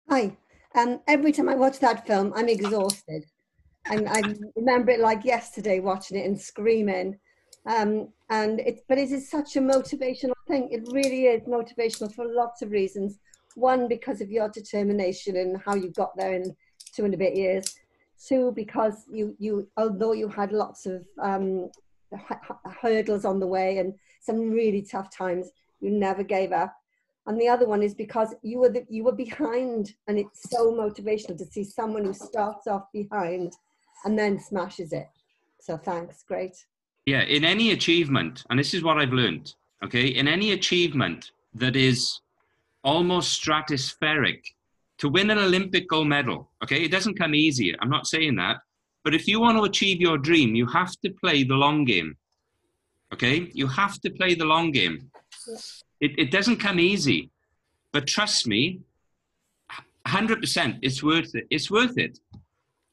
[0.07, 0.37] Hi.
[0.75, 3.23] Um, every time I watch that film, I'm exhausted.
[3.85, 4.21] And I
[4.55, 7.17] remember it like yesterday, watching it and screaming.
[7.65, 10.69] Um, and it, but it is such a motivational thing.
[10.69, 13.17] It really is motivational for lots of reasons.
[13.55, 16.55] One, because of your determination and how you got there in
[16.95, 17.65] two and a bit years.
[18.23, 21.71] Two, because you, you although you had lots of um, hu- hu-
[22.81, 25.49] hurdles on the way and some really tough times,
[25.79, 26.75] you never gave up
[27.27, 30.71] and the other one is because you were the, you were behind and it's so
[30.71, 33.53] motivational to see someone who starts off behind
[34.03, 35.07] and then smashes it
[35.59, 36.55] so thanks great
[37.05, 39.53] Yeah, in any achievement, and this is what I've learned,
[39.83, 42.19] okay, in any achievement that is
[42.83, 44.41] almost stratospheric,
[44.97, 47.75] to win an Olympic gold medal, okay, it doesn't come easy.
[47.79, 48.57] I'm not saying that.
[49.05, 52.17] But if you want to achieve your dream, you have to play the long game,
[53.13, 53.49] okay?
[53.53, 55.11] You have to play the long game.
[56.01, 57.29] It, it doesn't come easy.
[57.93, 58.81] But trust me,
[60.07, 61.45] 100% it's worth it.
[61.51, 62.17] It's worth it.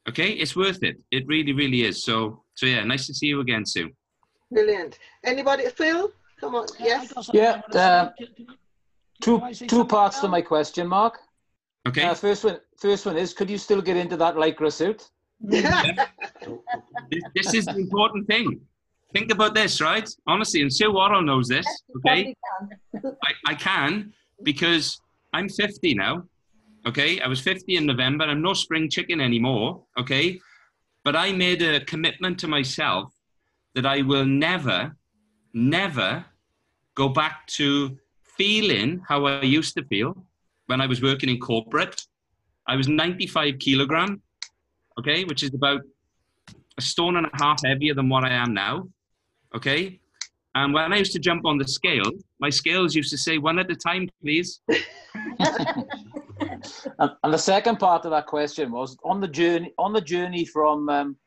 [0.07, 1.01] Okay, it's worth it.
[1.11, 2.05] It really, really is.
[2.05, 3.89] So, so yeah, nice to see you again, Sue.
[4.51, 4.99] Brilliant.
[5.23, 5.65] Anybody?
[5.69, 6.11] Phil?
[6.39, 6.67] Come on.
[6.79, 7.11] Yes.
[7.33, 8.09] Yeah, uh,
[9.21, 11.17] Two two parts to my question, Mark.
[11.87, 12.03] Okay.
[12.03, 15.09] Uh, first one, first one is, could you still get into that lycra suit?
[15.41, 18.61] This, this is the important thing.
[19.13, 20.09] Think about this, right?
[20.25, 21.67] Honestly, and Sue Worrell knows this.
[21.97, 22.35] Okay,
[22.95, 24.99] I, I can because
[25.33, 26.23] I'm 50 now.
[26.87, 28.25] Okay, I was 50 in November.
[28.25, 29.83] I'm no spring chicken anymore.
[29.99, 30.39] Okay,
[31.03, 33.13] but I made a commitment to myself
[33.75, 34.95] that I will never,
[35.53, 36.25] never
[36.95, 37.97] go back to
[38.37, 40.25] feeling how I used to feel
[40.65, 42.01] when I was working in corporate.
[42.67, 44.21] I was 95 kilogram,
[44.99, 45.81] okay, which is about
[46.77, 48.87] a stone and a half heavier than what I am now,
[49.55, 49.99] okay.
[50.55, 53.57] And when I used to jump on the scale, my scales used to say one
[53.57, 54.61] at a time, please.
[56.99, 60.45] And, and the second part of that question was on the journey, on the journey
[60.45, 61.17] from, um,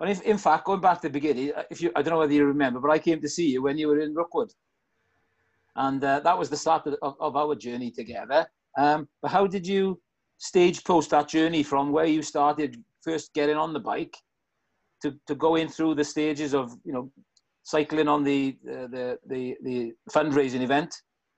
[0.00, 2.32] if, in fact, going back to the beginning, uh, if you, I don't know whether
[2.32, 4.52] you remember, but I came to see you when you were in Rookwood.
[5.76, 8.46] And uh, that was the start of, of, of our journey together.
[8.76, 10.00] Um, but how did you
[10.38, 14.16] stage post that journey from where you started first getting on the bike
[15.02, 17.10] to, to going through the stages of, you know,
[17.64, 20.94] cycling on the, uh, the, the, the fundraising event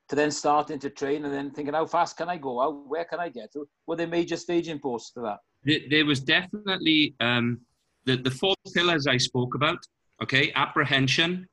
[0.08, 2.60] to then starting to train and then thinking, how fast can I go?
[2.60, 3.66] How, where can I get to?
[3.86, 5.38] Were there major staging posts to that?
[5.64, 7.60] There- There was definitely um,
[8.04, 9.78] the, the four pillars I spoke about,
[10.22, 10.52] okay?
[10.54, 11.48] Apprehension,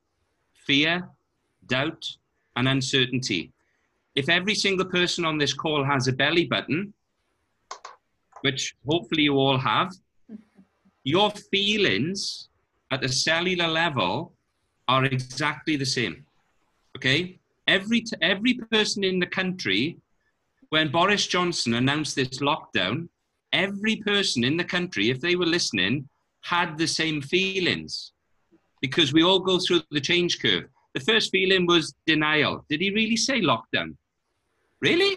[0.66, 1.10] fear,
[1.68, 2.06] doubt,
[2.58, 3.54] and uncertainty.
[4.16, 6.94] If every single person on this call has a belly button,
[8.42, 9.92] which hopefully you all have,
[11.04, 12.50] your feelings
[12.92, 14.34] at the cellular level
[14.88, 16.26] are exactly the same.
[16.98, 17.40] Okay?
[17.68, 19.98] Every, t- every person in the country,
[20.70, 23.08] when Boris Johnson announced this lockdown,
[23.54, 26.08] every person in the country, if they were listening,
[26.42, 28.14] had the same feelings
[28.82, 30.66] because we all go through the change curve.
[30.94, 32.66] The first feeling was denial.
[32.70, 33.96] Did he really say lockdown?
[34.82, 35.16] Really?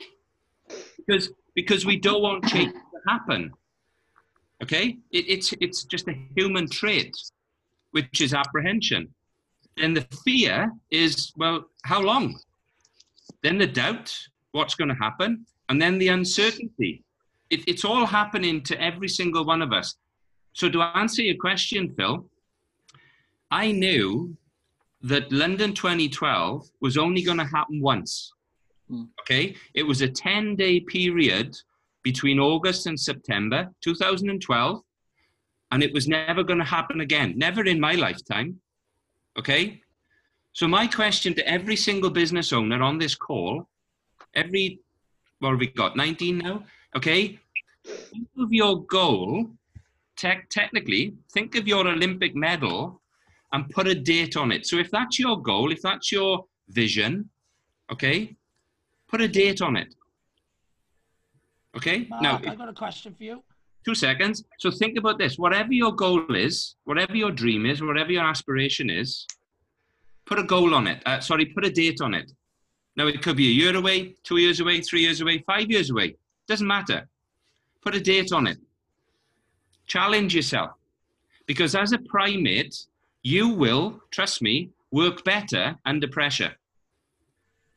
[0.99, 2.75] Because because we don't want change
[3.07, 3.53] happen.
[4.63, 7.15] Okay, it, it's it's just a human trait,
[7.91, 9.13] which is apprehension.
[9.79, 12.39] And the fear is well, how long?
[13.43, 14.17] Then the doubt,
[14.53, 17.03] what's going to happen, and then the uncertainty.
[17.51, 19.97] It, it's all happening to every single one of us.
[20.55, 22.29] So to answer your question, Phil,
[23.51, 24.37] I knew
[25.03, 28.33] that London 2012 was only going to happen once.
[28.89, 29.05] Hmm.
[29.21, 31.55] Okay, it was a 10 day period
[32.05, 34.81] between August and September 2012,
[35.73, 38.61] and it was never going to happen again, never in my lifetime.
[39.37, 39.81] Okay,
[40.53, 43.69] so my question to every single business owner on this call,
[44.35, 44.79] every
[45.41, 46.65] what have we got 19 now?
[46.97, 47.41] Okay,
[47.85, 49.51] think of your goal.
[50.17, 53.03] Tech technically, think of your Olympic medal
[53.53, 54.65] and put a date on it.
[54.65, 57.29] So if that's your goal, if that's your vision,
[57.91, 58.37] okay,
[59.09, 59.93] put a date on it.
[61.77, 63.43] Okay, now I've got a question for you.
[63.85, 64.45] two seconds.
[64.59, 65.39] So think about this.
[65.39, 69.27] Whatever your goal is, whatever your dream is, whatever your aspiration is,
[70.25, 71.03] put a goal on it.
[71.05, 72.33] Uh, sorry, put a date on it.
[72.97, 75.91] Now it could be a year away, two years away, three years away, five years
[75.91, 76.17] away.
[76.47, 77.09] Doesn't matter.
[77.83, 78.59] Put a date on it.
[79.87, 80.71] Challenge yourself.
[81.47, 82.87] Because as a primate,
[83.23, 86.55] you will, trust me, work better under pressure.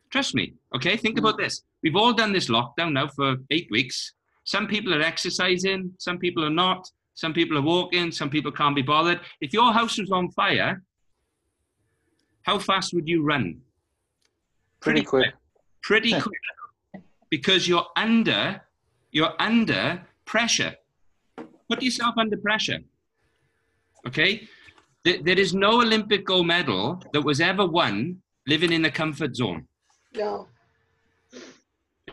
[0.09, 0.53] Trust me.
[0.73, 1.63] Okay, think about this.
[1.83, 4.13] We've all done this lockdown now for eight weeks.
[4.43, 8.75] Some people are exercising, some people are not, some people are walking, some people can't
[8.75, 9.19] be bothered.
[9.41, 10.81] If your house was on fire,
[12.43, 13.59] how fast would you run?
[14.79, 15.33] Pretty quick.
[15.83, 16.39] Pretty quick.
[17.29, 18.61] because you're under
[19.11, 20.75] you're under pressure.
[21.69, 22.79] Put yourself under pressure.
[24.05, 24.47] Okay?
[25.03, 29.67] There is no Olympic gold medal that was ever won living in a comfort zone.
[30.15, 30.47] No.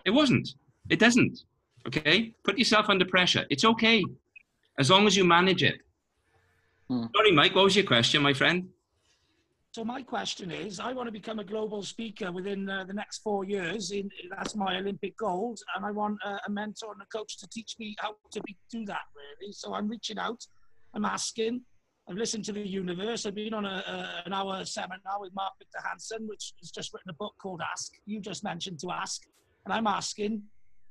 [0.05, 0.49] It wasn't.
[0.89, 1.41] It doesn't.
[1.87, 2.35] Okay?
[2.45, 3.45] Put yourself under pressure.
[3.51, 4.03] It's okay.
[4.79, 5.77] As long as you manage it.
[6.89, 7.07] Hmm.
[7.15, 8.69] Sorry, Mike, what was your question, my friend?
[9.73, 13.19] So my question is, I want to become a global speaker within uh, the next
[13.19, 13.91] four years.
[13.91, 17.49] In, that's my Olympic goals, and I want a, a mentor and a coach to
[17.49, 19.01] teach me how to be, do that.
[19.17, 20.47] Really, so I'm reaching out,
[20.95, 21.63] I'm asking.
[22.09, 23.27] I've listened to the universe.
[23.27, 26.93] I've been on a, a, an hour seminar with Mark Victor Hansen, which has just
[26.93, 27.95] written a book called Ask.
[28.07, 29.23] You just mentioned to ask,
[29.65, 30.43] and I'm asking,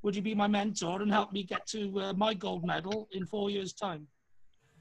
[0.01, 3.25] would you be my mentor and help me get to uh, my gold medal in
[3.25, 4.07] four years' time?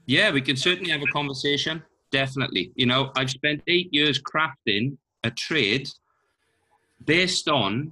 [0.05, 1.81] Yeah, we can certainly have a conversation
[2.13, 2.71] definitely.
[2.75, 5.89] You know, I've spent eight years crafting a trade
[7.03, 7.91] based on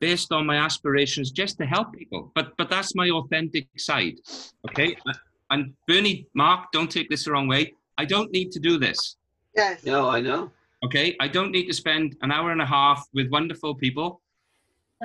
[0.00, 2.30] based on my aspirations just to help people.
[2.34, 4.16] But but that's my authentic side.
[4.68, 4.96] Okay.
[5.50, 7.74] And Bernie, Mark, don't take this the wrong way.
[7.96, 9.16] I don't need to do this.
[9.54, 9.84] Yes.
[9.84, 10.50] No, I know.
[10.84, 11.16] Okay.
[11.20, 14.20] I don't need to spend an hour and a half with wonderful people.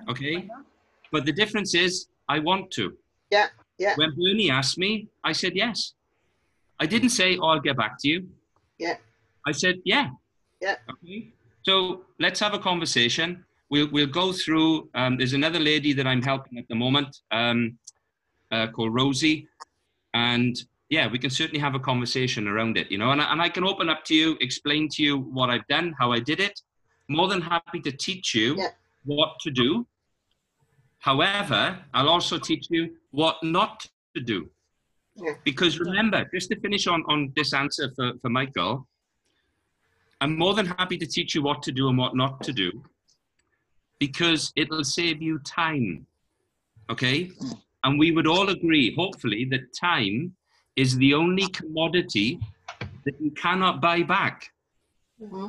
[0.09, 0.49] Okay.
[1.11, 2.97] But the difference is I want to.
[3.31, 3.47] Yeah.
[3.77, 3.95] Yeah.
[3.95, 5.93] When Bernie asked me, I said yes.
[6.79, 8.27] I didn't say, oh, I'll get back to you.
[8.77, 8.97] Yeah.
[9.45, 10.09] I said, yeah.
[10.61, 10.75] Yeah.
[10.91, 11.33] Okay.
[11.63, 13.43] So let's have a conversation.
[13.69, 17.77] We'll, we'll go through, um, there's another lady that I'm helping at the moment um,
[18.51, 19.47] uh, called Rosie.
[20.13, 20.55] And
[20.89, 23.49] yeah, we can certainly have a conversation around it, you know, and I, and I
[23.49, 26.61] can open up to you, explain to you what I've done, how I did it.
[27.09, 28.69] More than happy to teach you yeah.
[29.07, 29.87] What to do.
[30.99, 34.49] However, I'll also teach you what not to do.
[35.43, 38.87] Because remember, just to finish on, on this answer for, for Michael,
[40.21, 42.71] I'm more than happy to teach you what to do and what not to do
[43.99, 46.05] because it'll save you time.
[46.89, 47.31] Okay?
[47.83, 50.35] And we would all agree, hopefully, that time
[50.75, 52.39] is the only commodity
[53.05, 54.51] that you cannot buy back.
[55.21, 55.47] Mm-hmm.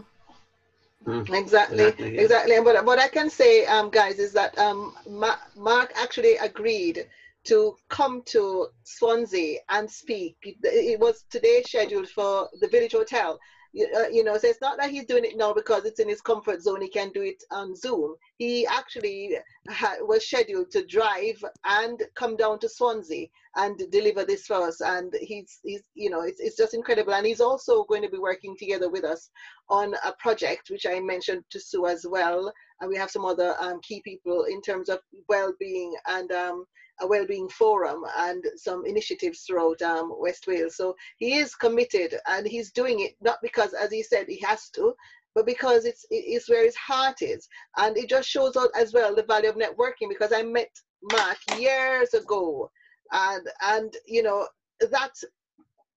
[1.09, 1.35] Mm.
[1.35, 2.19] Exactly, exactly.
[2.19, 2.55] exactly.
[2.57, 7.07] And what, what I can say, um, guys, is that um, Ma- Mark actually agreed
[7.45, 10.37] to come to Swansea and speak.
[10.43, 13.39] It was today scheduled for the Village Hotel.
[13.75, 16.23] Uh, you know, so it's not that he's doing it now because it's in his
[16.23, 16.81] comfort zone.
[16.81, 18.15] He can do it on Zoom.
[18.39, 19.37] He actually
[19.69, 24.81] ha- was scheduled to drive and come down to Swansea and deliver this for us.
[24.81, 27.13] And he's, he's you know, it's, it's just incredible.
[27.13, 29.29] And he's also going to be working together with us
[29.69, 32.51] on a project, which I mentioned to Sue as well.
[32.81, 36.65] And we have some other um, key people in terms of well-being and um,
[37.01, 40.77] a well-being forum and some initiatives throughout um, West Wales.
[40.77, 44.69] So he is committed and he's doing it not because, as he said, he has
[44.71, 44.95] to,
[45.35, 47.49] but because it's it's where his heart is.
[47.77, 50.71] And it just shows out as well the value of networking because I met
[51.13, 52.71] Mark years ago
[53.13, 54.47] and and you know
[54.81, 55.13] that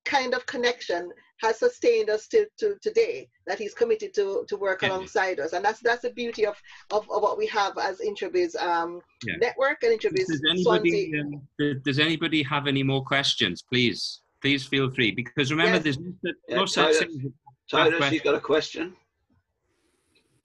[0.06, 1.12] kind of connection
[1.42, 5.54] has sustained us to, to today that he's committed to to work alongside us.
[5.54, 6.56] And that's that's the beauty of
[6.92, 9.36] of, of what we have as introbiz um, yeah.
[9.42, 13.64] network and introbiz does anybody, um, does anybody have any more questions?
[13.64, 15.12] Please please feel free.
[15.12, 15.84] Because remember yes.
[15.84, 16.14] there's no,
[16.48, 17.34] yeah, no such thing
[17.70, 18.96] Tyler, you've got a question?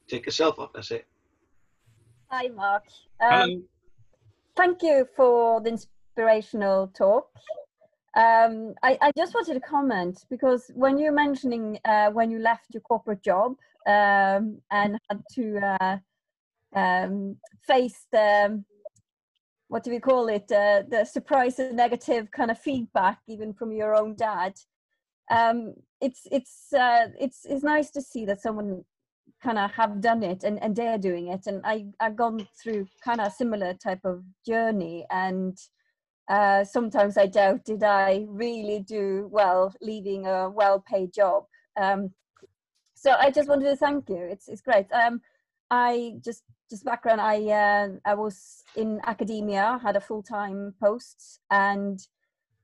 [0.08, 1.06] Take yourself up that's it.
[2.28, 2.84] Hi mark.
[3.20, 3.64] Um,
[4.56, 7.28] thank you for the inspirational talk
[8.16, 12.66] um, I, I, just wanted to comment because when you're mentioning uh, when you left
[12.72, 13.56] your corporate job
[13.86, 15.96] um, and had to uh,
[16.74, 17.36] um,
[17.66, 18.62] face the
[19.68, 23.70] what do we call it uh, the surprise and negative kind of feedback even from
[23.70, 24.54] your own dad
[25.30, 28.84] um, it's it's uh, it's it's nice to see that someone
[29.42, 31.46] kind of have done it and, and they're doing it.
[31.46, 35.56] And I, I've gone through kind of similar type of journey and
[36.28, 41.44] uh, sometimes I doubt did I really do well leaving a well-paid job.
[41.80, 42.10] Um,
[42.94, 44.16] so I just wanted to thank you.
[44.16, 44.86] It's it's great.
[44.92, 45.20] Um,
[45.70, 47.20] I just just background.
[47.20, 52.00] I uh, I was in academia, had a full-time post, and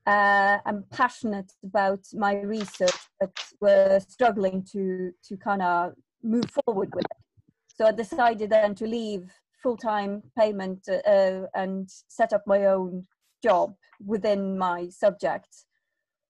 [0.06, 5.92] uh, I'm passionate about my research, but we're struggling to to kind of
[6.22, 7.44] move forward with it.
[7.76, 9.30] So I decided then to leave
[9.62, 13.04] full-time payment uh, and set up my own
[13.42, 13.74] job
[14.04, 15.48] within my subject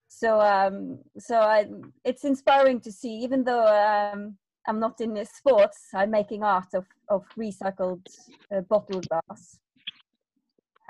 [0.09, 1.67] so um so i
[2.05, 4.37] it's inspiring to see even though um
[4.67, 5.89] I'm not in sports.
[5.95, 8.07] I'm making art of of recycled
[8.55, 9.59] uh, bottle glass.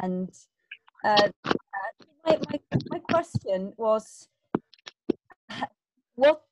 [0.01, 0.31] And
[1.05, 1.29] uh,
[2.27, 2.61] my, my
[2.91, 4.29] my question was,
[6.14, 6.43] what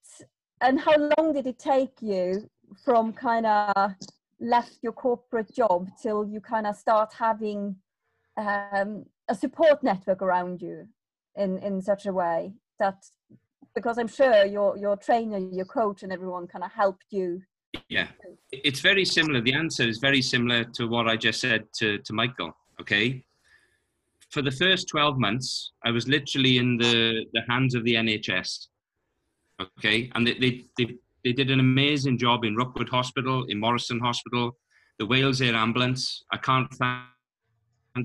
[0.61, 2.49] and how long did it take you
[2.85, 3.95] from kind of
[4.41, 7.77] left your corporate job till you kind of start having
[8.41, 10.88] um, a support network around you
[11.36, 13.05] in in such a way that
[13.74, 17.43] because I'm sure your your trainer, your coach, and everyone kind of helped you.
[17.88, 18.09] Yeah,
[18.51, 19.41] it's very similar.
[19.41, 22.53] The answer is very similar to what I just said to to Michael.
[22.80, 23.24] Okay,
[24.30, 28.66] for the first twelve months, I was literally in the the hands of the NHS.
[29.78, 34.01] Okay, and they they they, they did an amazing job in Rookwood Hospital, in Morriston
[34.01, 34.57] Hospital,
[34.99, 36.24] the Wales Air Ambulance.
[36.32, 37.10] I can't thank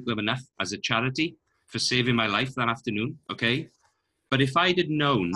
[0.04, 1.38] them enough as a charity
[1.68, 3.18] for saving my life that afternoon.
[3.32, 3.70] Okay,
[4.30, 5.32] but if I'd had known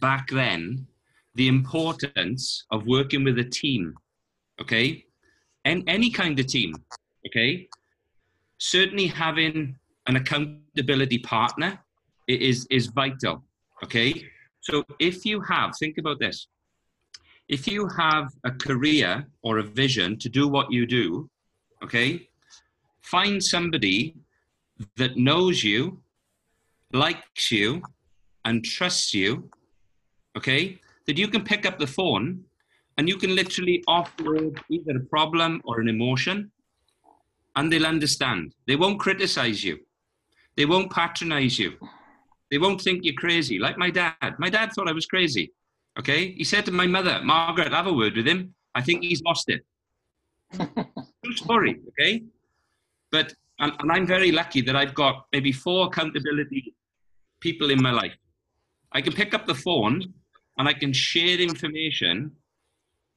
[0.00, 0.86] back then
[1.34, 3.94] the importance of working with a team,
[4.60, 5.04] okay,
[5.64, 6.74] and any kind of team,
[7.26, 7.68] okay,
[8.58, 11.78] certainly having an accountability partner
[12.28, 13.42] is is vital,
[13.82, 14.24] okay.
[14.60, 16.48] So if you have, think about this.
[17.48, 21.28] If you have a career or a vision to do what you do,
[21.82, 22.28] okay,
[23.04, 24.16] find somebody
[24.96, 26.00] that knows you,
[26.92, 27.82] likes you,
[28.44, 29.48] and trusts you,
[30.36, 32.42] okay, that you can pick up the phone
[32.96, 36.50] and you can literally offload either a problem or an emotion
[37.56, 38.54] and they'll understand.
[38.66, 39.78] They won't criticize you.
[40.56, 41.74] They won't patronize you.
[42.50, 43.58] They won't think you're crazy.
[43.58, 44.34] Like my dad.
[44.38, 45.52] My dad thought I was crazy.
[45.98, 46.32] Okay?
[46.32, 48.54] He said to my mother, Margaret, have a word with him.
[48.74, 49.64] I think he's lost it.
[50.54, 52.22] True story, okay?
[53.14, 56.74] But, and, and I'm very lucky that I've got maybe four accountability
[57.38, 58.16] people in my life.
[58.90, 60.02] I can pick up the phone
[60.58, 62.32] and I can share information,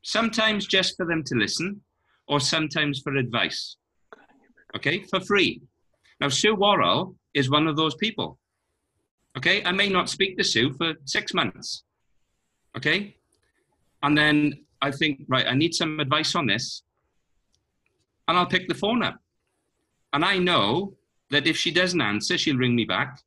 [0.04, 1.82] sometimes just for them to listen,
[2.28, 3.78] or sometimes for advice.
[4.76, 5.64] Okay, for free.
[6.22, 8.38] Now, Sue Worrell is one of those people.
[9.36, 11.86] Okay, I may not speak to Sue for six months.
[12.78, 13.16] Okay,
[14.04, 16.84] and then I think, right, I need some advice on this,
[18.28, 19.18] and I'll pick the phone up.
[20.14, 20.93] And I know
[21.30, 23.20] that if she doesn't answer, she'll ring me back.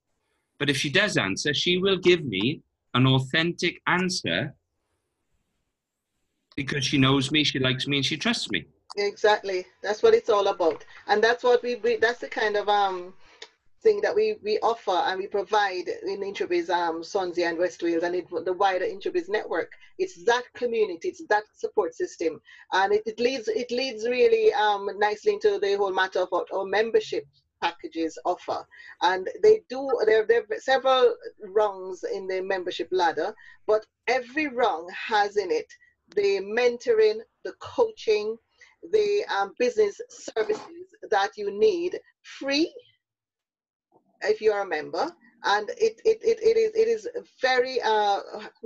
[0.58, 2.62] But if she does answer, she will give me
[2.94, 4.54] an authentic answer
[6.56, 8.66] because she knows me, she likes me, and she trusts me.
[8.96, 9.64] Exactly.
[9.82, 13.14] That's what it's all about, and that's what we, we that's the kind of um
[13.82, 18.02] thing that we we offer and we provide in Introbiz um Swansea and West Wales
[18.02, 18.14] and
[18.44, 19.70] the wider Introbiz network.
[19.98, 22.40] It's that community, it's that support system,
[22.72, 26.48] and it, it leads it leads really um nicely into the whole matter of what
[26.52, 27.24] our membership
[27.60, 28.64] packages offer.
[29.02, 31.14] And they do, there, there are several
[31.48, 33.34] rungs in the membership ladder,
[33.66, 35.66] but every rung has in it
[36.16, 38.36] the mentoring, the coaching,
[38.92, 42.72] the um, business services that you need free
[44.22, 45.10] if you're a member
[45.44, 47.08] and it, it, it, it is it is
[47.40, 48.20] very uh,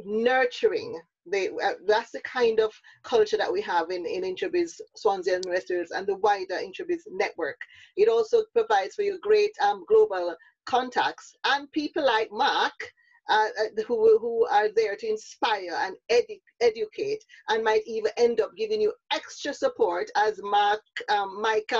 [0.04, 5.36] nurturing they, uh, that's the kind of culture that we have in, in Introbiz Swansea
[5.36, 7.58] and investors and the wider Introbiz network.
[7.96, 10.36] It also provides for you great um, global
[10.66, 12.92] contacts and people like Mark
[13.28, 18.38] uh, uh, who, who are there to inspire and edu educate and might even end
[18.38, 21.72] up giving you extra support as Mark, um, Mike,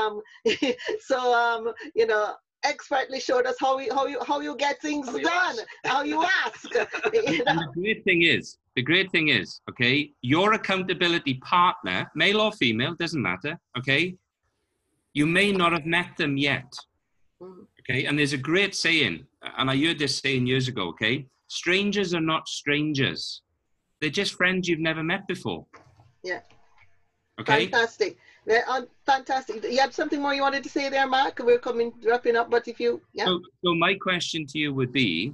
[1.00, 5.08] so, um, you know, expertly showed us how you, how you, how you get things
[5.08, 6.72] how done, how you ask.
[7.12, 7.54] you know?
[7.54, 12.94] The great thing is, the great thing is, okay, your accountability partner, male or female,
[12.94, 14.16] doesn't matter, okay?
[15.12, 16.72] You may not have met them yet,
[17.40, 17.66] mm.
[17.80, 18.06] okay?
[18.06, 19.24] And there's a great saying,
[19.58, 21.26] and I heard this saying years ago, okay?
[21.48, 23.42] Strangers are not strangers.
[24.00, 25.66] They're just friends you've never met before.
[26.24, 26.40] Yeah.
[27.40, 27.66] Okay.
[27.66, 28.16] Fantastic.
[28.50, 29.64] Uh, fantastic.
[29.64, 31.40] You had something more you wanted to say there, Mark?
[31.42, 33.24] We're coming wrapping up, but if you, yeah.
[33.24, 35.32] So, so my question to you would be,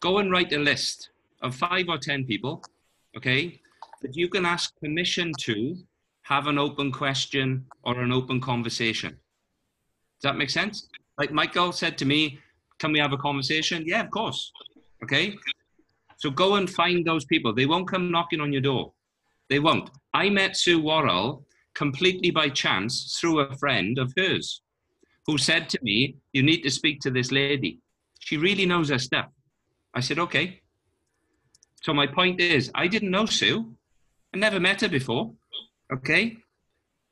[0.00, 1.10] go and write a list
[1.42, 2.62] of five or 10 people,
[3.16, 3.60] okay,
[4.02, 5.76] that you can ask permission to
[6.22, 9.10] have an open question or an open conversation.
[9.10, 10.86] Does that make sense?
[11.18, 12.38] Like Michael said to me,
[12.78, 13.84] can we have a conversation?
[13.86, 14.52] Yeah, of course.
[15.02, 15.36] Okay.
[16.16, 17.52] So go and find those people.
[17.52, 18.92] They won't come knocking on your door.
[19.48, 19.90] They won't.
[20.14, 21.44] I met Sue Worrell
[21.74, 24.62] completely by chance through a friend of hers
[25.26, 27.78] who said to me, You need to speak to this lady.
[28.20, 29.26] She really knows her stuff.
[29.94, 30.60] I said, Okay.
[31.82, 33.74] So my point is, I didn't know Sue.
[34.34, 35.32] I never met her before.
[35.92, 36.36] Okay?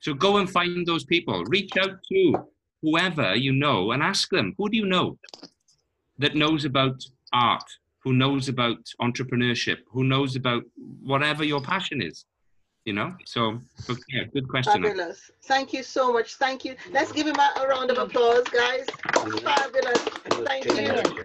[0.01, 1.45] So go and find those people.
[1.47, 2.49] Reach out to
[2.83, 5.19] whoever you know and ask them, who do you know
[6.19, 7.03] that knows about
[7.33, 7.65] art,
[8.05, 10.63] who knows about entrepreneurship, who knows about
[11.03, 12.25] whatever your passion is?
[12.89, 13.15] You know.
[13.27, 13.61] So,
[14.09, 14.83] yeah, good question.
[14.83, 15.31] Fabulous.
[15.45, 16.37] Thank you so much.
[16.37, 16.75] Thank you.
[16.91, 18.87] Let's give him a, a round of applause, guys.
[19.13, 20.03] Fabulous.
[20.49, 21.25] Thank you.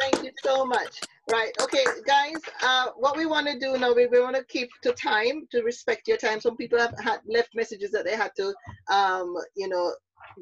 [0.00, 1.02] Thank you so much.
[1.30, 1.52] Right.
[1.60, 2.40] Okay, guys.
[2.62, 5.62] Uh, what we want to do now, we, we want to keep to time to
[5.62, 6.40] respect your time.
[6.40, 8.54] Some people have had left messages that they had to,
[8.90, 9.92] um, you know,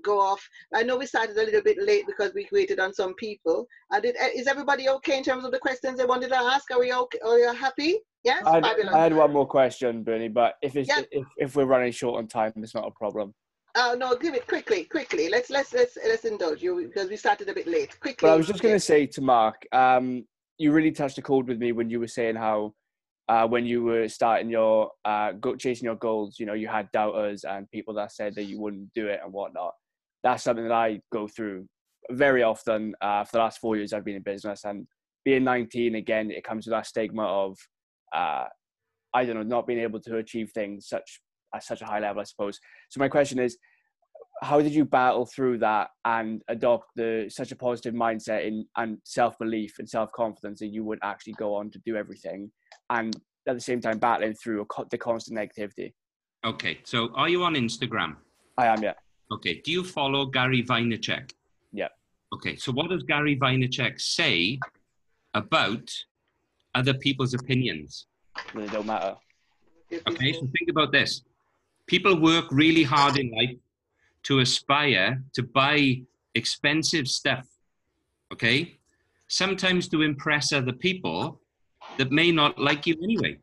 [0.05, 0.49] go off.
[0.73, 3.67] I know we started a little bit late because we waited on some people.
[3.93, 6.71] Uh, did, is everybody okay in terms of the questions they wanted to ask?
[6.71, 7.19] Are we okay?
[7.25, 7.99] Are you happy?
[8.27, 11.03] Yes, I had, I had one more question, Bernie, but if yeah.
[11.13, 13.33] if, if we're running short on time, it's not a problem.
[13.77, 15.29] Oh no, give it quickly, quickly.
[15.29, 17.99] Let's let's let's let's indulge you because we started a bit late.
[18.01, 18.27] Quickly.
[18.27, 20.25] But I was just going to say to Mark, um,
[20.59, 22.75] you really touched a chord with me when you were saying how
[23.29, 26.91] uh, when you were starting your uh, go, chasing your goals, you know, you had
[26.91, 29.73] doubters and people that said that you wouldn't do it and whatnot.
[30.25, 31.69] That's something that I go through
[32.11, 32.93] very often.
[33.01, 34.85] Uh, for the last four years, I've been in business, and
[35.25, 37.57] being 19 again, it comes with that stigma of
[38.17, 38.47] uh,
[39.15, 41.21] I don't know, not being able to achieve things such
[41.55, 42.59] at such a high level, I suppose.
[42.91, 43.57] So my question is,
[44.43, 48.99] how did you battle through that and adopt the such a positive mindset in and
[49.05, 52.51] self belief and self confidence that you would actually go on to do everything,
[52.91, 53.17] and
[53.49, 55.93] at the same time battling through a, the constant negativity?
[56.45, 58.17] Okay, so are you on Instagram?
[58.59, 58.93] I am, yeah.
[59.33, 61.33] Okay, do you follow Gary Vaynerchuk?
[61.73, 61.89] Yeah.
[62.35, 64.59] Okay, so what does Gary Vaynerchuk say
[65.35, 65.91] about
[66.77, 68.07] other people's opinions.
[68.55, 69.17] They don't matter.
[69.93, 71.23] Okay, so think about this.
[71.87, 73.57] People work really hard in life
[74.25, 76.03] to aspire to buy
[76.35, 77.47] expensive stuff.
[78.33, 78.77] Okay?
[79.29, 81.41] Sometimes to impress other people
[81.97, 83.39] that may not like you anyway.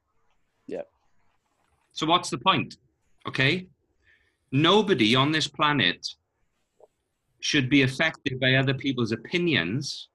[0.67, 0.85] Yeah.
[1.93, 2.77] So what's the point?
[3.27, 3.67] Okay?
[4.51, 6.05] Nobody on this planet
[7.39, 10.09] should be affected by other people's opinions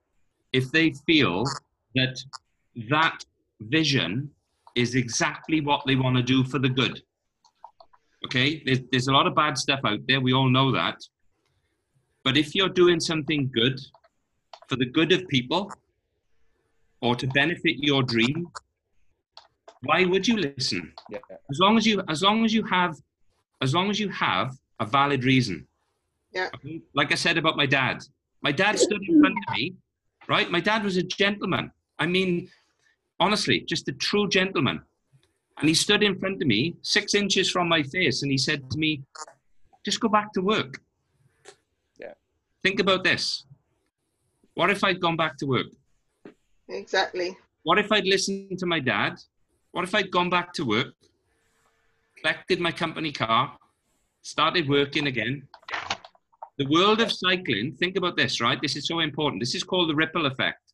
[0.53, 1.45] if they feel
[1.95, 2.23] that
[2.89, 3.25] that
[3.61, 4.31] vision
[4.75, 7.03] is exactly what they want to do for the good.
[8.25, 10.21] Okay, there's, there's a lot of bad stuff out there.
[10.21, 10.97] We all know that.
[12.25, 13.81] But if you're doing something good
[14.69, 15.73] for the good of people
[17.01, 18.49] or to benefit your dream,
[19.83, 20.93] why would you listen?
[21.11, 21.19] Yeah.
[21.51, 22.97] As long as you, as long as you have,
[23.63, 25.67] as long as you have a valid reason.
[26.33, 26.51] Yeah.
[26.95, 28.03] Like I said about my dad,
[28.43, 29.75] my dad stood in front of me,
[30.29, 30.51] right?
[30.51, 31.71] My dad was a gentleman.
[31.99, 32.49] I mean,
[33.21, 34.81] honestly, just a true gentleman.
[35.59, 38.71] And he stood in front of me, six inches from my face, and he said
[38.71, 39.03] to me,
[39.85, 40.81] just go back to work.
[41.99, 42.13] Yeah.
[42.63, 43.45] Think about this.
[44.55, 45.67] What if I'd gone back to work?
[46.69, 47.37] Exactly.
[47.63, 49.19] What if I'd listened to my dad?
[49.73, 50.95] What if I'd gone back to work,
[52.21, 53.57] collected my company car,
[54.23, 55.49] started working again?
[56.59, 58.61] The world of cycling, think about this, right?
[58.61, 59.41] This is so important.
[59.41, 60.68] This is called the ripple effect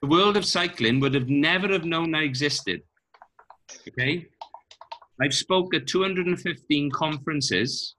[0.00, 2.82] the world of cycling would have never have known I existed.
[3.88, 4.26] Okay?
[5.20, 7.96] I've spoke at 215 conferences.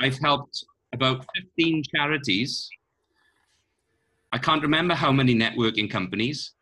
[0.00, 2.68] I've helped about 15 charities.
[4.32, 6.52] I can't remember how many networking companies.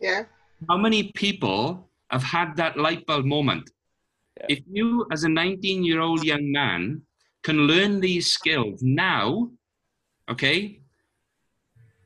[0.00, 0.24] Yeah.
[0.68, 3.70] How many people have had that light bulb moment?
[4.38, 4.46] Yeah.
[4.50, 7.02] If you, as a 19 year old young man,
[7.42, 9.50] can learn these skills now,
[10.30, 10.80] okay,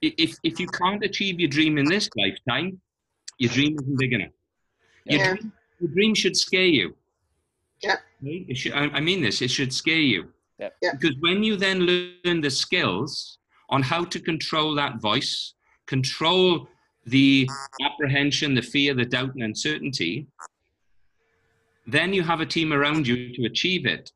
[0.00, 2.80] if if you can't achieve your dream in this lifetime,
[3.38, 4.30] your dream isn't big enough.
[5.04, 5.34] Your, yeah.
[5.34, 6.94] dream, your dream should scare you.
[7.82, 7.96] Yeah.
[8.22, 9.40] It should, I mean this.
[9.42, 10.28] It should scare you.
[10.58, 10.70] Yeah.
[10.82, 10.92] yeah.
[10.92, 13.38] Because when you then learn the skills
[13.70, 15.54] on how to control that voice,
[15.86, 16.68] control
[17.06, 17.48] the
[17.84, 20.26] apprehension, the fear, the doubt, and uncertainty,
[21.86, 24.12] then you have a team around you to achieve it.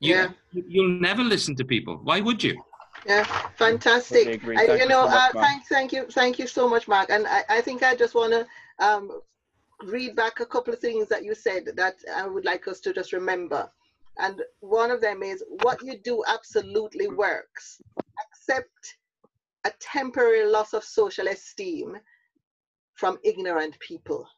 [0.00, 0.28] You, yeah.
[0.52, 2.00] You'll never listen to people.
[2.02, 2.60] Why would you?
[3.06, 3.24] Yeah,
[3.56, 4.42] fantastic.
[4.44, 7.10] I, you know, uh, thank, thank you, thank you so much, Mark.
[7.10, 8.46] And I, I think I just want to
[8.84, 9.20] um,
[9.84, 12.92] read back a couple of things that you said that I would like us to
[12.92, 13.70] just remember.
[14.18, 17.80] And one of them is what you do absolutely works.
[18.20, 18.96] Accept
[19.64, 21.96] a temporary loss of social esteem
[22.94, 24.28] from ignorant people.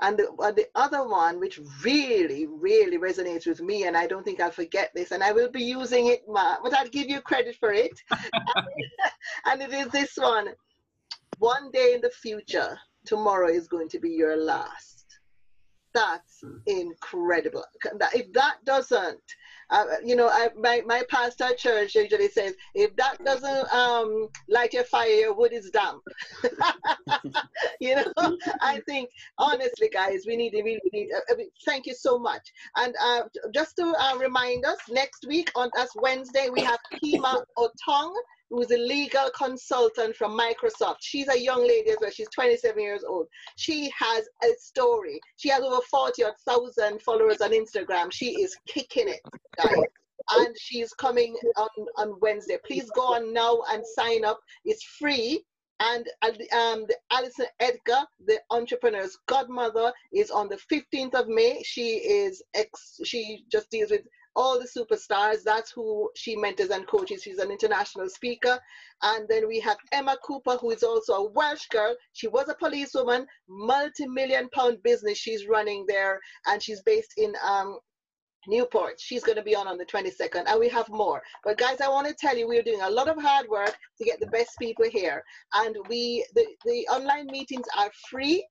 [0.00, 4.24] And the, uh, the other one, which really, really resonates with me, and I don't
[4.24, 7.20] think I'll forget this, and I will be using it, Ma, but I'll give you
[7.20, 7.92] credit for it.
[9.46, 10.48] and it is this one
[11.38, 15.04] one day in the future, tomorrow is going to be your last.
[15.92, 17.64] That's incredible.
[18.14, 19.20] If that doesn't
[19.74, 24.72] uh, you know, I, my, my pastor church usually says, if that doesn't um, light
[24.72, 26.00] your fire, your wood is damp.
[27.80, 32.52] you know, I think, honestly, guys, we need, we need, uh, thank you so much.
[32.76, 33.22] And uh,
[33.52, 38.14] just to uh, remind us, next week on us Wednesday, we have Kima Otong
[38.50, 40.96] who's a legal consultant from Microsoft.
[41.00, 42.10] She's a young lady as well.
[42.10, 43.26] She's 27 years old.
[43.56, 45.20] She has a story.
[45.36, 48.12] She has over 40,000 followers on Instagram.
[48.12, 49.20] She is kicking it,
[49.56, 49.84] guys.
[50.32, 51.68] And she's coming on,
[51.98, 52.58] on Wednesday.
[52.66, 54.40] Please go on now and sign up.
[54.64, 55.44] It's free
[55.80, 56.06] and
[56.52, 61.62] um, Alison Edgar, the entrepreneur's godmother, is on the 15th of May.
[61.64, 63.00] She is ex.
[63.04, 64.02] She just deals with
[64.36, 65.42] all the superstars.
[65.44, 67.22] That's who she mentors and coaches.
[67.22, 68.58] She's an international speaker.
[69.02, 71.94] And then we have Emma Cooper, who is also a Welsh girl.
[72.12, 77.78] She was a policewoman, multi-million pound business she's running there, and she's based in um,
[78.46, 79.00] Newport.
[79.00, 81.22] She's going to be on on the 22nd, and we have more.
[81.44, 84.04] But guys, I want to tell you, we're doing a lot of hard work to
[84.04, 85.22] get the best people here,
[85.54, 88.46] and we the, the online meetings are free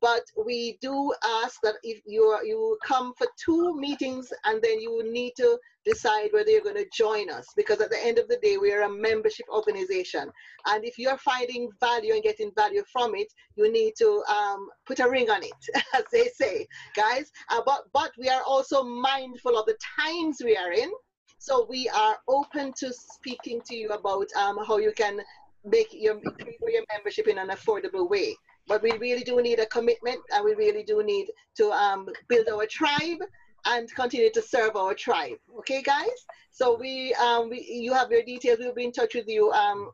[0.00, 5.02] but we do ask that if you you come for two meetings and then you
[5.12, 7.46] need to decide whether you're going to join us.
[7.56, 10.30] Because at the end of the day we are a membership organization.
[10.66, 15.00] And if you're finding value and getting value from it you need to um, put
[15.00, 15.62] a ring on it
[15.94, 16.66] as they say.
[16.94, 20.90] Guys uh, but but we are also mindful of the times we are in.
[21.38, 25.20] So we are open to speaking to you about um, how you can
[25.66, 26.20] make your,
[26.68, 28.36] your membership in an affordable way
[28.68, 32.48] but we really do need a commitment and we really do need to um, build
[32.48, 33.18] our tribe
[33.66, 35.38] and continue to serve our tribe.
[35.58, 36.26] Okay, guys?
[36.50, 38.58] So we, um, we you have your details.
[38.60, 39.50] We'll be in touch with you.
[39.52, 39.90] Um,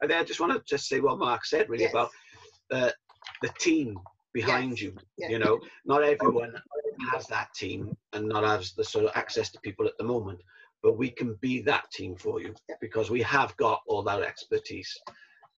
[0.00, 1.92] and then I just want to just say what Mark said really yes.
[1.92, 2.10] about
[2.70, 2.94] the,
[3.42, 3.98] the team
[4.32, 4.82] behind yes.
[4.82, 4.96] you.
[5.18, 5.30] Yes.
[5.30, 6.54] You know, not everyone
[7.12, 10.40] has that team and not has the sort of access to people at the moment,
[10.86, 14.96] but we can be that team for you because we have got all that expertise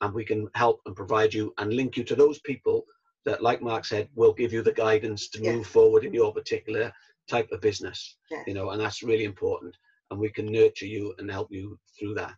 [0.00, 2.86] and we can help and provide you and link you to those people
[3.26, 6.90] that, like Mark said, will give you the guidance to move forward in your particular
[7.28, 8.16] type of business.
[8.46, 9.76] You know, and that's really important.
[10.10, 12.34] And we can nurture you and help you through that.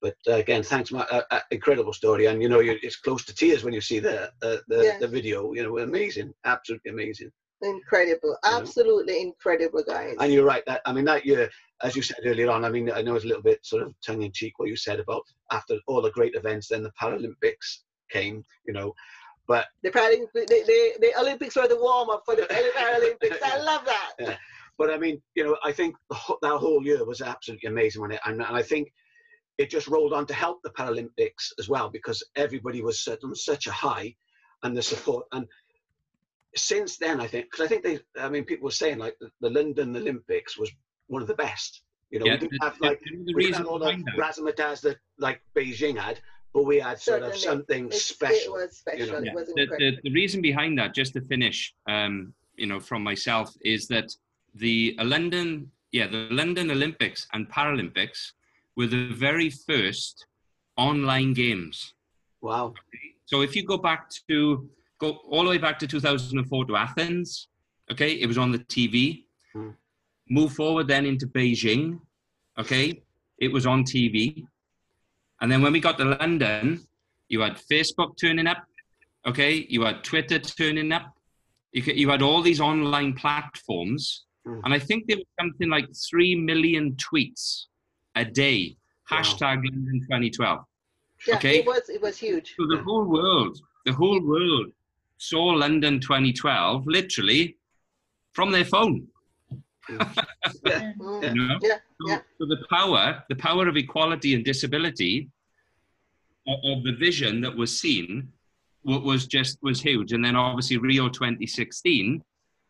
[0.00, 1.12] But uh, again, thanks, Mark.
[1.12, 4.32] Uh, uh, incredible story, and you know, it's close to tears when you see the
[4.40, 5.52] the, the, the video.
[5.52, 7.30] You know, amazing, absolutely amazing.
[7.62, 9.26] Incredible, absolutely yeah.
[9.26, 10.16] incredible, guys.
[10.18, 10.62] And you're right.
[10.66, 11.50] That I mean, that year,
[11.82, 13.94] as you said earlier on, I mean, I know it's a little bit sort of
[14.04, 17.80] tongue in cheek what you said about after all the great events, then the Paralympics
[18.10, 18.42] came.
[18.66, 18.94] You know,
[19.46, 22.42] but the Paralympics, the, the, the Olympics were the warm up for the
[22.78, 23.42] Paralympics.
[23.42, 24.12] I love that.
[24.18, 24.36] Yeah.
[24.78, 28.20] But I mean, you know, I think that whole year was absolutely amazing when it,
[28.24, 28.90] and, and I think
[29.58, 33.66] it just rolled on to help the Paralympics as well because everybody was on such
[33.66, 34.14] a high,
[34.62, 35.46] and the support and
[36.56, 39.30] since then, I think, because I think they, I mean, people were saying like the,
[39.40, 40.70] the, London Olympics was
[41.06, 41.82] one of the best.
[42.10, 44.96] You know, yeah, we didn't have like the we didn't have all the razzmatazz that
[45.18, 46.20] like Beijing had,
[46.52, 47.34] but we had sort Certainly.
[47.34, 48.56] of something it's, special.
[48.56, 49.06] It was special.
[49.06, 49.20] You know?
[49.22, 49.32] yeah.
[49.54, 53.86] the, the, the, reason behind that, just to finish, um, you know, from myself, is
[53.88, 54.10] that
[54.56, 58.32] the uh, London, yeah, the London Olympics and Paralympics
[58.76, 60.26] were the very first
[60.76, 61.94] online games.
[62.40, 62.74] Wow.
[63.26, 64.68] So if you go back to
[65.00, 67.48] go all the way back to 2004 to Athens.
[67.90, 69.24] Okay, it was on the TV.
[69.54, 69.74] Mm.
[70.28, 72.00] Move forward then into Beijing.
[72.58, 73.02] Okay,
[73.38, 74.44] it was on TV.
[75.40, 76.86] And then when we got to London,
[77.28, 78.58] you had Facebook turning up.
[79.26, 81.14] Okay, you had Twitter turning up.
[81.72, 84.26] You, you had all these online platforms.
[84.46, 84.60] Mm.
[84.64, 87.64] And I think there was something like 3 million tweets
[88.14, 88.76] a day.
[89.10, 89.18] Wow.
[89.18, 90.58] Hashtag London 2012.
[91.26, 91.58] Yeah, okay?
[91.58, 92.54] it was it was huge.
[92.56, 94.72] So the whole world, the whole world
[95.20, 97.56] saw London 2012 literally
[98.32, 99.06] from their phone.
[99.90, 100.92] yeah.
[101.00, 101.58] you know?
[101.62, 101.76] yeah.
[102.00, 102.18] So, yeah.
[102.38, 105.28] so, the power, the power of equality and disability,
[106.48, 108.32] of, of the vision that was seen,
[108.82, 110.12] was just was huge.
[110.12, 112.24] And then obviously Rio 2016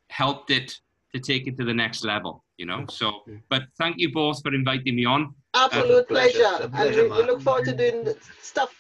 [0.08, 0.76] helped it
[1.14, 2.44] to take it to the next level.
[2.56, 2.84] You know.
[2.88, 5.34] So, but thank you both for inviting me on.
[5.54, 6.38] Absolute pleasure.
[6.38, 6.68] pleasure.
[6.68, 7.00] pleasure.
[7.04, 8.74] And we, we look forward to doing stuff,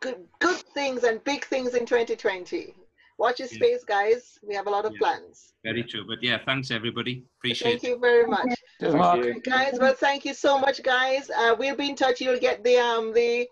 [0.00, 2.74] good, good things and big things in 2020
[3.18, 4.38] watch your space, guys.
[4.46, 4.98] We have a lot of yeah.
[4.98, 5.52] plans.
[5.64, 6.04] Very true.
[6.06, 7.24] But yeah, thanks everybody.
[7.38, 7.86] Appreciate thank it.
[7.86, 8.54] Thank you very much.
[8.80, 11.30] Thank guys, well, thank you so much, guys.
[11.30, 12.20] Uh, we'll be in touch.
[12.20, 13.48] You'll get the um the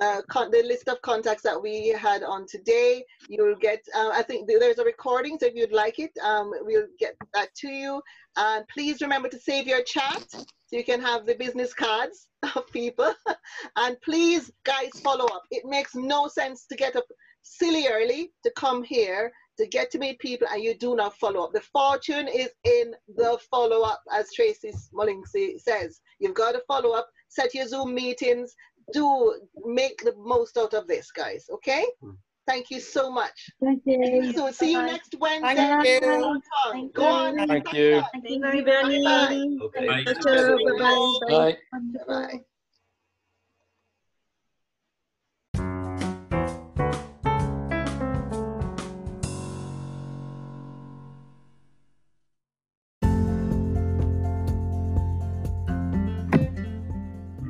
[0.00, 3.04] uh, the list of contacts that we had on today.
[3.28, 6.86] You'll get, uh, I think there's a recording, so if you'd like it, um, we'll
[6.98, 8.02] get that to you.
[8.36, 10.44] And please remember to save your chat so
[10.76, 13.12] you can have the business cards of people.
[13.76, 15.42] and please, guys, follow up.
[15.50, 17.06] It makes no sense to get up
[17.46, 21.44] silly early to come here to get to meet people and you do not follow
[21.44, 21.52] up.
[21.52, 26.00] The fortune is in the follow up, as Tracy Mullings says.
[26.18, 28.54] You've got to follow up, set your Zoom meetings,
[28.92, 31.46] do make the most out of this, guys.
[31.50, 31.84] Okay?
[32.02, 32.12] Hmm.
[32.46, 33.50] Thank you so much.
[33.60, 34.32] Thank you.
[34.32, 35.56] So see you next Wednesday.
[35.56, 36.40] Thank you.
[36.70, 37.48] Thank Go on.
[37.48, 38.02] Thank you.
[38.12, 39.32] Thank you very much.
[39.62, 39.86] Okay.
[39.86, 40.04] Bye.
[40.04, 41.18] Bye.
[41.28, 41.56] Bye.
[41.72, 42.04] Bye.
[42.06, 42.40] Bye.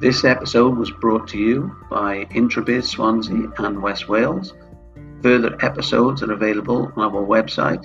[0.06, 4.54] This episode was brought to you by Introbiz Swansea and West Wales.
[5.20, 7.84] Further episodes are available on our website,